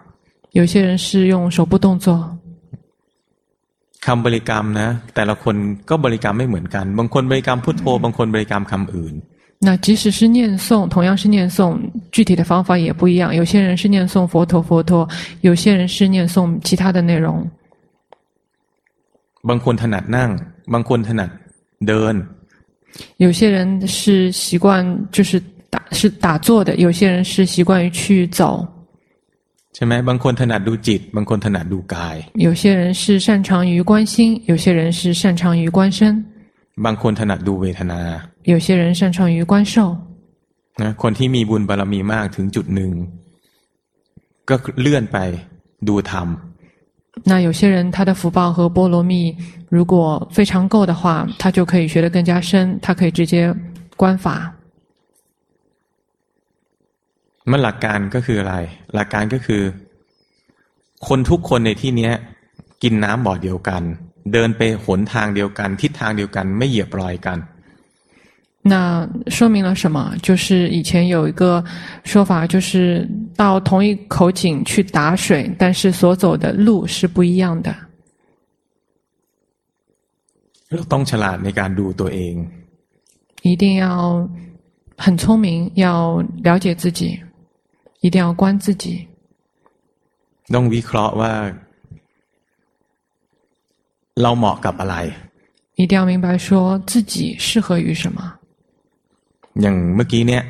[0.58, 2.06] 有些人是用手部动作。
[4.06, 5.54] คำบริกรรมนะแต่ละคน
[5.88, 9.14] ก็บริกรรมไม่เหมือนกันบางคนบริกรรมพุทโธบางคนบริกรรมคำอื่น。
[9.60, 11.78] 那即使是念诵，同样是念诵，
[12.12, 13.34] 具体的方法也不一样。
[13.34, 15.08] 有些人是念诵佛陀佛陀，
[15.40, 17.48] 有些人是念诵其他的内容。
[19.48, 20.30] บางคนถนัดนั่ง
[20.72, 21.30] บางคนถนัด
[21.86, 22.14] เดิน。
[23.16, 28.66] 有些人是习惯就是打是打坐的，有些人是习惯于去走。
[29.74, 32.16] ใช่ไหมบางคนถนัดดูจิตบางคนถนัดดูกาย。
[32.34, 36.24] 有些人是擅长于观心，有些人是擅长于观身。
[36.84, 37.98] บางคนถนัดดูเวทนา。
[38.52, 39.74] 有些人擅长于观受。
[40.82, 42.92] นะคนที่มีบุญบารมีมากถึงจุดหนึ่ง
[44.48, 45.18] ก็เลื่อนไป
[45.88, 46.28] ดูธรรม。
[47.30, 49.34] 那有些人他的福报和波罗蜜
[49.70, 49.94] 如果
[50.34, 53.34] 非常够的话，他就可以学得更加深，他可以直接
[53.96, 54.26] 观法。
[57.50, 58.54] มันหลักการก็คืออะไร
[58.94, 59.62] หลักการก็คือ
[61.08, 62.10] คนทุกคนในที่นี้
[62.82, 63.82] กินน้ำบ่อเดียวกัน
[64.32, 67.38] เดินไปหนทางเดียวกัน ทิศทางเดียวกัน ไม่เหยียบรอยกัน
[68.62, 70.12] 那说明了什么？
[70.22, 71.64] 就是以前有一个
[72.02, 77.74] 说法，就是到同一口井去打水，但是所走的路是不一样的。
[80.88, 82.34] ต้องฉลาดในการดูตัวเอง。
[83.42, 84.28] 一定要
[84.96, 87.20] 很聪明，要了解自己，
[88.00, 89.06] 一定要观自己。
[90.54, 91.32] ต้องวิเคราะห์ว่า
[94.22, 95.02] เราเหมาะกับอะไร。
[95.76, 98.18] 一定要明白说自己适合于什么。
[99.62, 100.42] อย่างเมื่อกี้เนี่ย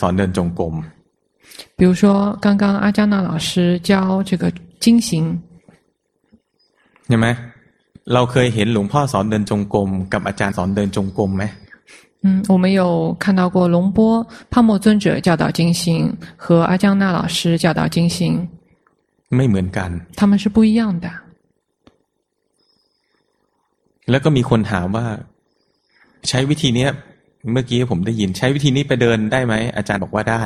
[0.00, 0.74] สอนเดินจงกรม
[1.78, 2.02] 比如说
[2.44, 3.50] 刚刚阿江娜老师
[3.88, 3.90] 教
[4.28, 4.44] 这个
[4.84, 5.08] 经行
[7.08, 7.28] เห็นไหม
[8.12, 11.44] เราเคยเห็นหลวงพ่อสอนเดินจงกรมกับอาจารย์สอนเดินจงกรมไหม
[12.24, 12.82] 嗯，我们有
[13.22, 18.48] 看到过龙波帕默尊者教导经行和阿江娜老师教导经行。
[19.36, 21.06] ไม่เหมือนกัน 他们是不一样的。
[24.10, 25.06] แล้วก็มีคนถามว่า
[26.28, 26.90] ใช้วิธีเนี้ย
[27.52, 30.42] เมื่อกี้ผมได้ยิน ใช้วิธีนี้ไปเดินได้ไหมอาจารย์บอกว่าได้。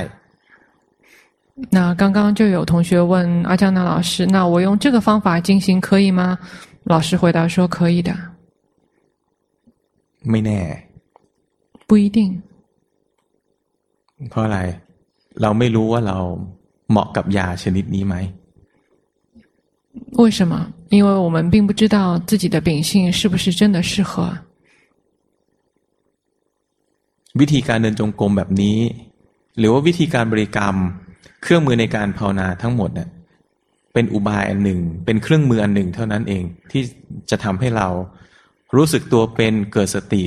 [1.77, 6.39] 那刚刚就有同学问阿江娜老师：“那我用这个方法进行可以吗？”
[6.85, 8.13] 老师回答说：“可以的。”
[10.31, 10.61] ไม่แน่。
[11.89, 12.43] 不一定。
[14.31, 14.59] เพราะอะไร
[15.43, 16.19] เราไม่รู้ว่าเรา
[16.91, 18.17] เหมาะกับยาชนิดนี้ไหม？
[20.21, 20.55] 为什么？
[20.91, 24.37] 因为我们并不知道自己的秉性是不是真的适合。
[27.41, 28.79] วิธีการเดินจงกรมแบบนี้
[29.59, 30.77] หรือว่าวิธีการบริกรรม
[31.43, 33.09] เครื่องมือในการภาวนาทั้งหมดเนี่ย
[33.93, 36.83] เป็นอุบายอันหนึ่ง เป็นเครื่องมืออันหนึ่งเท่านั้นเอง ที่
[37.31, 37.89] จะทำให้เรา
[38.77, 40.25] รู้สึกตัวเป็นเกิดสติ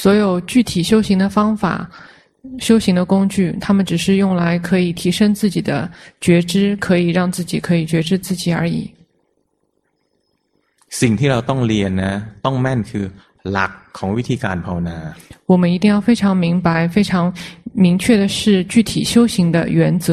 [0.00, 1.90] 所有具体修行的方法、
[2.58, 5.90] 修行的工具，他们只是用来可以提升自己的
[6.20, 8.90] 觉知，可以让自己可以觉知自己而已。
[11.00, 13.04] สิ่งที่เราต้องเรียนนะต้องแม่นคือ
[13.52, 14.98] หลักของวิธีการภาวนา。
[15.50, 17.32] 我们一定要非常明白、非常
[17.72, 20.08] 明确的是具体修行的原则。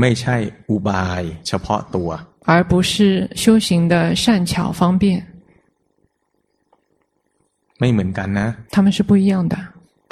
[0.00, 0.36] ไม่ใช่
[0.70, 2.08] อุบายเฉพาะตัว，
[2.44, 5.04] 而不是修行的善巧方便。
[7.78, 9.54] ไม่เหมือนกันนะ他们是不一样的。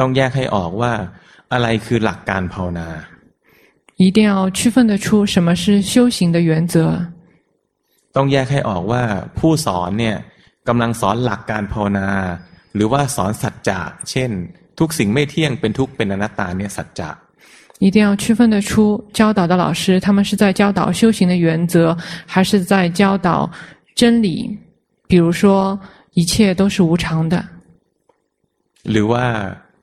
[0.01, 0.93] ต้องแยกให้ออกว่า
[1.53, 2.89] อะไรคือหลักการภาวนา。
[3.97, 6.75] 一定要区分得出什么是修行的原则。
[8.17, 9.03] ต้องแยกให้ออกว่า
[9.39, 10.17] ผู้สอนเนี่ย
[10.69, 12.09] กำลังสอนหลักการภาวนา
[12.75, 14.31] หรือว่าสอนสัจจะ เช่น
[14.79, 17.11] ทุกสิ่งไม่เที่ยงเป็นทุกข์เป็นอนัตตาเนี่ยสัจจะ。
[17.85, 23.51] 一定要区分得出教导的老师，他们是在教导修行的原则，还是在教导
[23.95, 24.57] 真理？
[25.09, 25.79] 比如说，
[26.13, 27.45] 一切都是无常的。
[28.85, 29.25] หรือว่า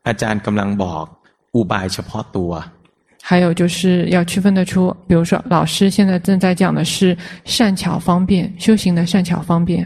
[0.08, 1.06] อาจารย์กำลังบอก
[1.56, 2.52] อุบายเฉพาะตัว
[3.24, 7.16] 还有就是要区分得出，比如说老师现在正在讲的是
[7.46, 9.86] 善巧方便修行的善巧方便。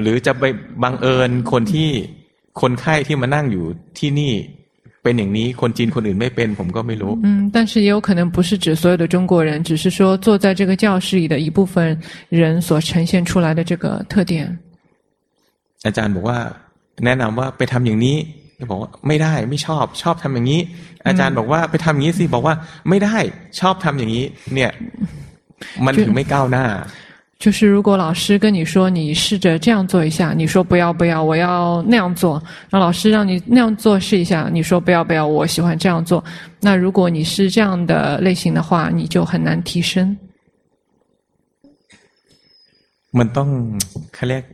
[0.00, 0.44] หรือจะไป
[0.82, 1.88] บังเอิญคนที่
[2.60, 3.64] คนไข้ที่มานั่งอยู่
[3.98, 4.34] ที่นี่
[5.02, 11.74] เป็นอย่างนี้คนจีนคนอื่นไม่เป็น ผมก็ไม่รู้嗯但是也有可能不是指所有的中国人，只是说坐在这个教室里的一部分
[12.28, 14.34] 人所呈现出来的这个特点。
[15.86, 16.38] อาจารย์บอกว่า
[17.04, 18.16] แนะนำว่าไปทำอย่างนี้
[18.70, 20.60] บอกว่าไม่ได้ไม่ชอบชอบทำอย่างนี้
[21.06, 22.54] อาจารย์บอกว่าไปทำอย่างนี้สิบอกว่า
[22.88, 23.16] ไม่ได้
[23.60, 24.24] ชอบทำอย่างนี้
[24.54, 24.70] เนี่ย
[25.84, 26.64] มันถึงไม่ก้าวหน้า
[27.38, 32.40] 就是如果老师跟你说你试着这样做一下，你说不要不要，我要那样做。
[32.70, 36.22] 然后老师让你那样做试一下，你说不要不要，我喜欢这样做。
[36.60, 40.16] 那如果你是这样的类型的话，你就很难提升。
[43.18, 43.48] มันต้อง
[44.14, 44.44] เขาเรียก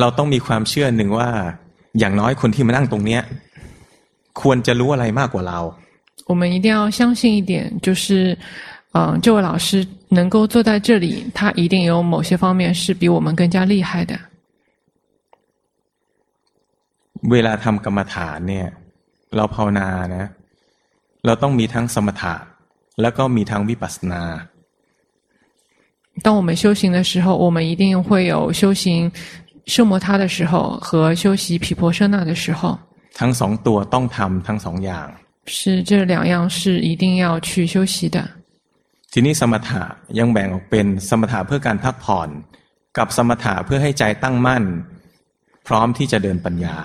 [0.00, 1.28] เราต้องมีความเชื่อหนึ่งว่า
[1.98, 3.22] อย่างน้อยคนที่มานั่งตรงเนี้ย
[4.40, 5.60] ควรจะรู้อะไรมากกว่าเรา
[6.30, 8.36] 我们一定要相信一点，就是，
[8.92, 14.18] 嗯，这位老师能够坐在这里，他一定有某些方面是比我们更加厉害的。
[17.30, 18.66] เวลาทำกรรมฐานเนี่ย
[19.36, 20.24] เราภาวนานะ
[21.26, 22.34] เราต้องมีทั้งสมถะ
[23.00, 24.22] แล้วก็มีทั้งวิปัสสนา
[26.24, 29.12] 当我们修行的时候，我们一定会有修行。
[29.66, 32.78] 奢摩他的时候和修习毗婆舍那的时候，
[33.14, 35.06] ทั้งสองตัวต้องทำทั้งสองอย่าง
[35.44, 38.26] 是这两样是一定要去修习的。
[39.12, 39.82] ทีนี้สมถะ
[40.18, 42.28] ยังแบ่งออกเป็นสมถะเพื่อการพักผ่อน
[42.98, 44.64] กับสมถะเพื่อให้ใจตั้งมั่น
[45.66, 46.76] พร้อมที่จะเดินปัญญา。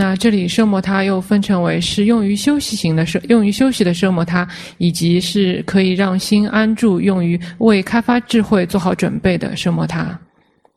[0.00, 4.48] 那这里奢摩他又分成为是用于休息型的奢，用于休息的奢摩他，
[4.78, 10.18] 以及是可以让心安住，用于为开发智慧做好准备的奢摩他。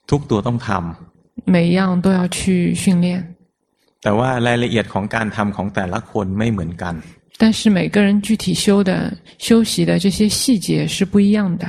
[0.09, 3.23] ทุกตัวต้องทำ每一样都要去训练，
[4.03, 6.95] แต่ว่ารายละเอียดของการทำของแต่ละคนไม่เหมือนกัน。
[7.39, 11.65] 但是每个人具体修的修习的这些细节是不一样的。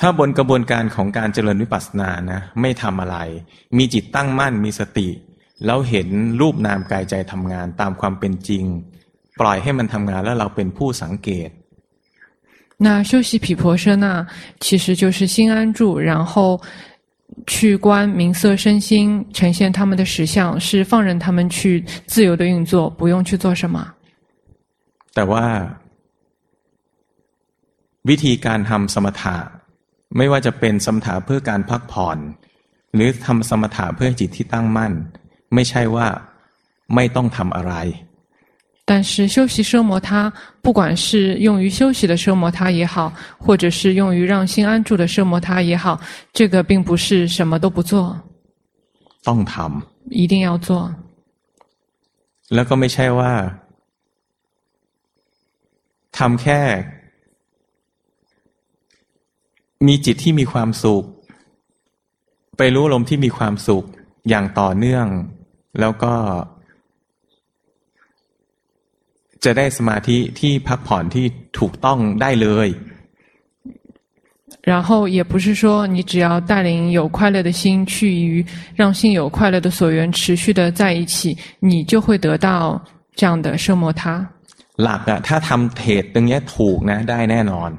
[0.00, 3.16] ถ้าบนกระบวนการของการเจริญวิปัสสนานะไม่ทำอะไร
[3.76, 5.08] มีจิตตั้งมั่นมีสติ
[5.66, 6.08] แล้วเห็น
[6.40, 8.64] รูปนามกายใจทำงานตามความเป็นจริง
[9.40, 11.48] ปล่อยให้มันทำงานแล้วเราเป็นผู้สังเกต。
[12.86, 14.06] 那修习毗婆舍那
[14.60, 16.60] 其实就是心安住，然后。
[17.46, 23.86] 去观名色身心，呈现他们的实相，是放任他们去自由的运作，不用去做什么。
[25.14, 25.44] แต่ว่า
[28.08, 29.36] วิธีการทำสมถะ
[30.16, 32.18] ไม่ว่าจะเป็นสมถะเพื่อการพักผ่อน
[32.94, 34.92] หรือทำสมถะเพื่อจิตที่ตั้งมั่น
[35.54, 36.06] ไม่ใช่ว่า
[36.94, 37.74] ไม่ต้องทำอะไร
[38.90, 40.32] 但是修习奢摩他，
[40.62, 46.00] 不管是用于休息的奢摩他也好，或者是用于让心安住的奢摩他也好，
[46.32, 48.18] 这个并不是什么都不做。
[49.24, 50.68] ต้องทำ一定要做。
[52.54, 53.32] แล้วก็ไม่ใช่ว่า
[56.18, 56.60] ทำแค่
[59.86, 61.04] มีจิตที่มีความสุข
[62.56, 63.84] ไปรู้ลมที่มีความสุข
[64.28, 65.06] อย่างต่อเนื่อง
[65.80, 66.14] แล้วก็
[69.44, 71.26] จะได้สมาธิที่พักผ่อนที่
[71.58, 72.68] ถูกต้องได้เลย
[74.70, 78.44] 然后也不是说你只要带领有快乐的心去于
[78.74, 82.82] 让心有快乐的所缘持续的在一起，你就会得到
[83.14, 84.28] 这样的奢摩他。
[84.82, 87.70] หลักอะถ้าทำเทรดตรงนี้ถูกนะได้แน่นอน。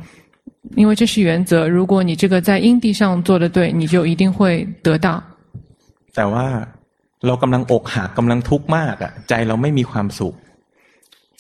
[0.82, 5.08] 因为这是原则，如果你这个在因地上做得对，你就一定会得到。
[6.16, 6.48] แต่ว่า
[7.26, 10.36] เรากำลังอกหักกำลังทุกข์มากอะใจเราไม่มีความสุข。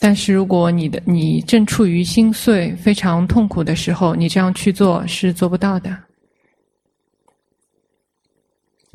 [0.01, 5.87] 但是如果你的你正处于心碎、非常痛苦的时候，你这样去做是做不到的。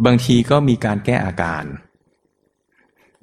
[0.05, 1.67] บางทีก็มีการแก้อาการ。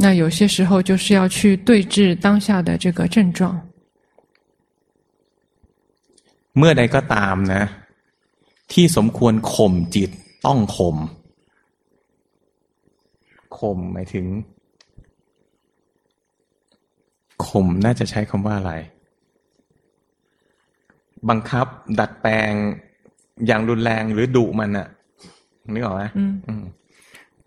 [0.03, 3.41] 那有些时候就是要去对治当下的这个症状。
[6.57, 7.63] เมื่อใดก็ตามนะ
[8.71, 10.09] ที่สมควรข่มจิต
[10.45, 10.97] ต้องข่ม
[13.57, 14.25] ข่มหมายถึง
[17.47, 18.73] ข่มน่าจะใช้คำว่าอะไร
[21.29, 21.67] บังคับ
[21.99, 22.51] ดัดแปลง
[23.47, 24.87] อย่างรุนแรงหรือดุมันอะ
[25.73, 26.51] นึกออกไหม嗯嗯，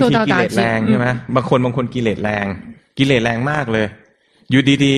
[0.00, 2.46] 受到打击แรงใช่ไหมบางคนบางคนกิเลสแรง
[2.98, 3.86] กิเลสแรงมากเลย
[4.50, 4.96] อยู่ดี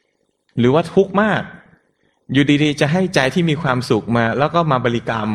[0.00, 1.42] ๆ หรือว่าทุกข์มาก
[2.32, 5.28] อยู่ดีๆ จะให้ใจที่มีความสุขมา แล้วก็มาบริกรรม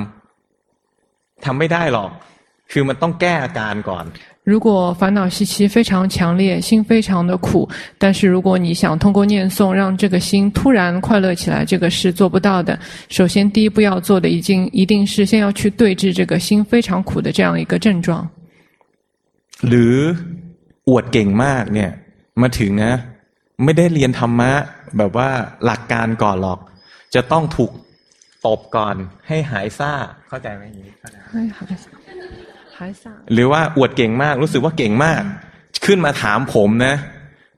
[1.45, 2.11] ทำไม่ได้หรอก
[2.71, 4.05] คือมันต้องแก้อาการก่อน
[4.43, 12.77] 如果烦恼习气非常强烈，心非常的苦，但是如果你想通过念诵让这个心突然快乐起来，这个是做不到的。
[13.09, 18.27] 首先，第一步要做的，已经一定是先要去对治这个心非常苦的这样一个症状。
[19.68, 19.94] หรือ
[20.88, 21.90] อวดเก่งมากเนี่ย
[22.42, 22.92] มาถึงนะ
[23.64, 24.52] ไม่ได้เรียนธรรมะ
[24.96, 25.28] แบบว่า
[25.64, 26.58] หลักการก่อนหรอก
[27.14, 27.70] จะต้องถูก
[28.46, 28.96] ตบก่อน
[29.28, 29.92] ให้หายซ่า
[30.28, 30.92] เข้าใจไหมอย่างนี้
[31.32, 31.64] ให้หา
[32.90, 35.22] ยซ่าหรือว่าอวดเก่งมาก รู้สึกว่าเก่งมาก
[35.86, 36.94] ขึ้นมาถามผมนะ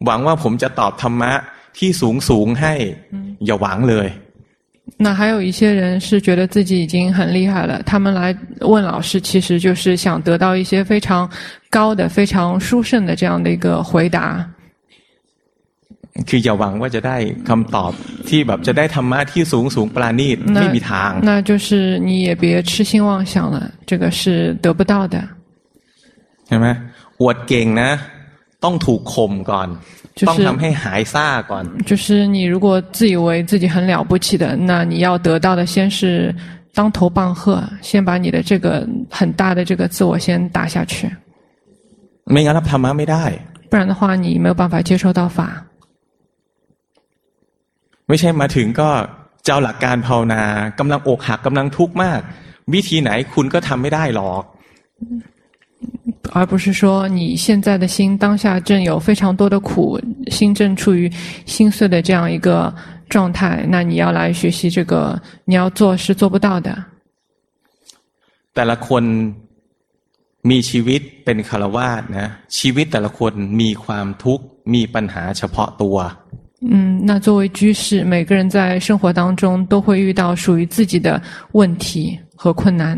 [0.05, 1.33] หวังว่าผมจะตอบธรรมะ
[1.79, 2.75] ที่สูงสูงให้
[3.45, 4.09] อย่าหวังเลย
[4.98, 11.30] 那还有一些人是觉得自己已经很厉害了，他们来问老师，其实就是想得到一些非常
[11.70, 14.46] 高的、非常殊胜的这样的一个回答。
[16.28, 17.18] คืออย่าหวังว่าจะได้
[17.50, 17.92] คำตอบ
[18.30, 23.58] ที่แบบจะได้ธรรมะที่สูงสูงปราณีตไม่มีทาง那就是你也别痴心妄想了，
[23.90, 25.16] 这个是得不到的。
[26.48, 26.68] ใช่ไหม
[27.22, 27.90] อวดเก่งนะ
[28.64, 29.68] ต้องถูกข่มก่อน
[30.30, 36.00] ต้องทำให้หายซ่าก่อน就是你如果自以为自己很了不起的，那你要得到的先是
[36.78, 38.68] 当头棒喝，先把你的这个
[39.18, 40.96] 很大的这个自我先打下去。
[42.32, 43.24] ไม่งั้นรับธรรมะไม่ได้
[43.72, 45.40] 不然的话，你没有办法接受到法。
[48.08, 48.90] ไม่ใช่มาถึงก็
[49.46, 50.42] เจ้าหลักการภาวนา
[50.80, 52.20] กำลังอกหักกำลังทุกข์มาก
[52.74, 54.44] วิธีไหนคุณก็ทำไม่ได้หรอก
[56.32, 60.00] 而不是说你现在的心当下正有非常多的苦，
[60.32, 61.12] 心正处于
[61.46, 62.74] 心碎的这样一个
[63.10, 66.84] 状态，那你要来学习这个，你要做是做不到的。
[68.54, 69.04] แต่ละคน
[70.50, 72.28] มีชีวิตเป็นคารวาสนะ
[72.58, 75.98] ชีวิตแต่ละคนมีความทุกข์มีปัญหาเฉพาะตัว
[76.66, 81.22] 嗯，那作为居士，每个人在生活当中都会遇到属于自己的
[81.52, 82.98] 问题和困难。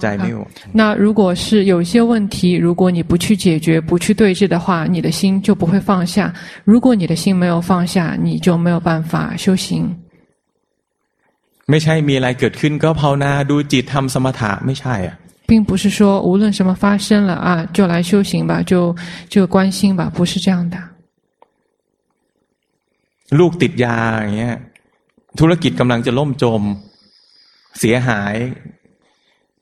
[0.00, 0.48] ใจไม่ออก
[0.78, 2.36] 那如果是有些问题，
[2.66, 6.16] 如果你不去解决、不去对治的话，你的心就不会放下。
[6.64, 9.66] 如果你的心没有放下，你就没有办法修行。
[11.70, 15.16] ไม่ใช่มีอะไรเกิดขึ้นก็ภาวนาดูจิตทำสมถะไม่ใช่อ่ะ
[15.50, 18.72] 并不是说无论什么发生了啊，就来修行吧，就
[19.28, 20.76] 就观心吧，不是这样的。
[23.38, 24.56] ลูกติดยาอย่างเงี้ย
[25.40, 26.62] ธุรกิจกำลังจะล่มจม
[27.78, 28.34] เสียหาย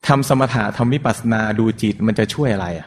[0.07, 2.87] ทำสมถะทำวิปัสสนาดูจิตมันจะช่วยอะไรอ่ะ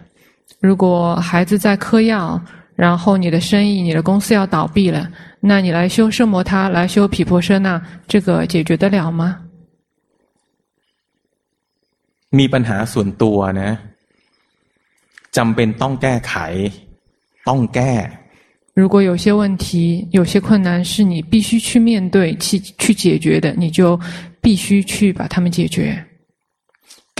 [0.67, 0.85] 如果
[1.27, 2.41] 孩子在嗑药，
[2.75, 9.37] 然后你的生意、你的公司要倒闭了，那你来修奢摩他，来修毗婆舍那，这个解决得了吗？
[12.37, 13.69] มีปัญหาส่วนตัวนะ
[15.37, 16.33] จำเป็นต้องแก้ไข
[17.47, 17.91] ต้องแก้
[18.73, 23.97] 如果有些问题、有些困难是你必须去面对、去去解决的，你就
[24.41, 26.05] 必须去把它们解决。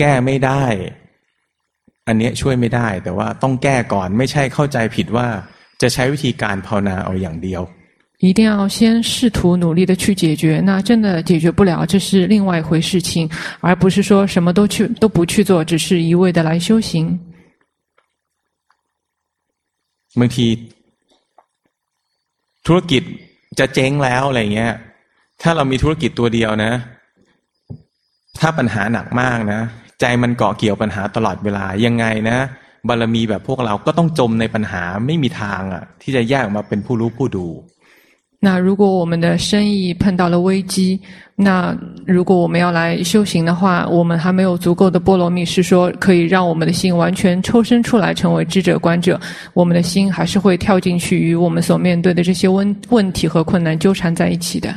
[0.00, 0.64] ก้ไม่ได้
[2.08, 5.26] อันนี้ช่วยไม่ได้ แต่ว่าต้องแก้ก่อน ไม่ใช่เข้าใจผิดว่า
[5.80, 7.62] จะใช้วิธีการภาวนาเอาอย่างเดียว
[8.24, 13.30] 一定要先试图努力的去解决，那真的解决不了，这是另外一回事情，
[13.60, 17.20] 而不是说什么都去都不去做，只是一味的来修行。
[20.18, 20.46] บางที
[22.66, 23.02] ธุรกิจ
[23.58, 24.72] จะเจ๊งแล้วอะไรเงี้ย
[25.42, 26.72] ถ้าเรามีธุรกิจตัวเดียวนะ
[28.40, 29.60] ถ้าปัญหาหนักมากนะ
[30.00, 32.38] ใจมันเกาะเกี่ยวปัญหาตลอดเวลายังไงนะ
[32.88, 37.48] บารมีแบบพวกเราก็ต้องจมในปัญหาไม่มีทางอ่ะ ที่จะแยกออกมาเป็นผู้รู้ผู้ดู
[38.38, 41.00] 那如果我们的生意碰到了危机，
[41.36, 41.74] 那
[42.04, 49.18] 如果我们要来修行的话，我们还没有足够的波罗蜜，是说可以让我们的心完全抽身出来，成为知者观者。
[49.54, 54.68] 我们的心还是会跳进去，与我们所面对的这些问问题和困难纠缠在一起的。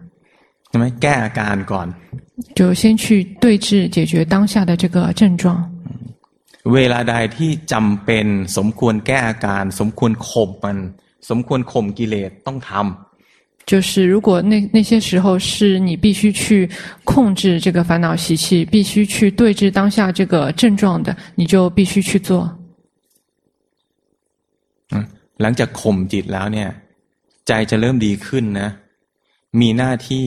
[0.70, 1.86] ใช่ไหมแก้อาการก่อน
[2.58, 3.04] 就先去
[3.42, 5.44] 对治解决当下的这个症状。
[6.74, 8.26] เวลาใดที่จำเป็น
[8.56, 10.78] สมควรแก้อาการ สมควรข่มมัน
[11.28, 16.70] สมควรข่มกิเลสต้องทำ就是如果那那些时候是你必须去
[17.04, 22.30] 控制这个烦恼习气，必须去对治当下这个症状的，你就必须去做。
[24.90, 25.04] 嗯，
[25.42, 26.68] หลังจากข่มจิตแล้วเนี่ย
[27.46, 28.68] ใจจะเริ่มดีขึ้นนะ
[29.60, 30.26] มีหน้าที่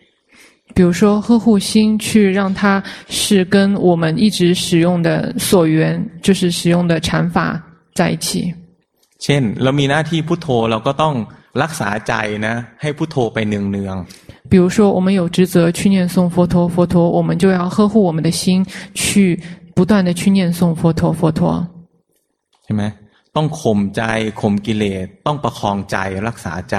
[0.74, 7.60] 比如说呵护心，去让它是跟我们一直使用的所缘，就是使用的禅法
[7.94, 8.54] 在一起。
[9.18, 11.14] เช่นเรามีหน้าที่พุทโธเราก็ต้อง
[11.62, 12.14] รักษาใจ
[12.46, 13.96] นะให้พุทโธไปเนืองเนือง
[14.50, 18.64] 比如说我们有职责去念诵佛陀佛陀我们就要呵护我们的心
[18.94, 19.40] 去
[19.74, 21.40] 不断的去念诵佛陀佛陀
[22.64, 22.82] ใช่ไหม
[23.36, 24.02] ต้องข่มใจ
[24.40, 25.96] ข่มกิเลสต้องประคองใจ
[26.28, 26.76] รักษาใจ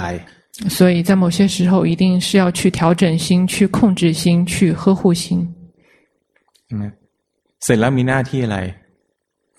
[0.70, 5.48] 所以在某些时候一定是要去调整心去控制心去呵护心
[6.66, 6.84] ใช่ไหม
[7.64, 8.58] เสร็จแล้วมีหน้าที่อะไร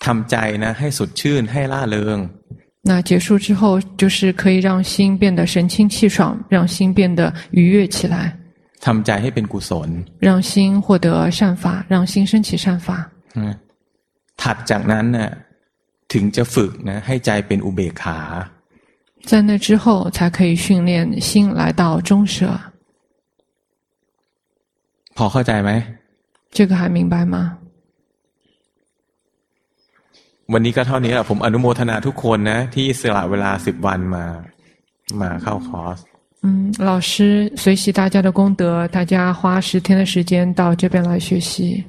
[0.05, 2.19] ทำใจนะให้สดชื่นให้ล่าเริง
[2.89, 8.15] 那结束之后，就是可以让心变得神清气爽，让心变得愉悦起来。
[8.79, 12.89] ทำใจให้เป็นกุศล让心获得善法，让心升起善法。
[13.35, 13.53] 嗯，
[14.41, 15.19] ถัดจากนั้น呢，
[16.13, 18.17] ถึงจะฝึก呢，ให้ใจเป็นอุเบกขา。
[19.29, 22.59] 在那之后，才可以训练心来到中舍。
[25.15, 25.71] พอเข้าใจไหม？
[26.51, 27.57] 这个还明白吗？
[30.53, 34.25] วันนี้ก็เท่านี้แหละผมอนุโมทนาทุกคนนะที่สละเวลาสิบวันมา
[35.21, 35.97] มาเข้าคอร์ส
[36.41, 41.83] 嗯，老师随喜大家的功德，大家花十天的时间到这边来学习。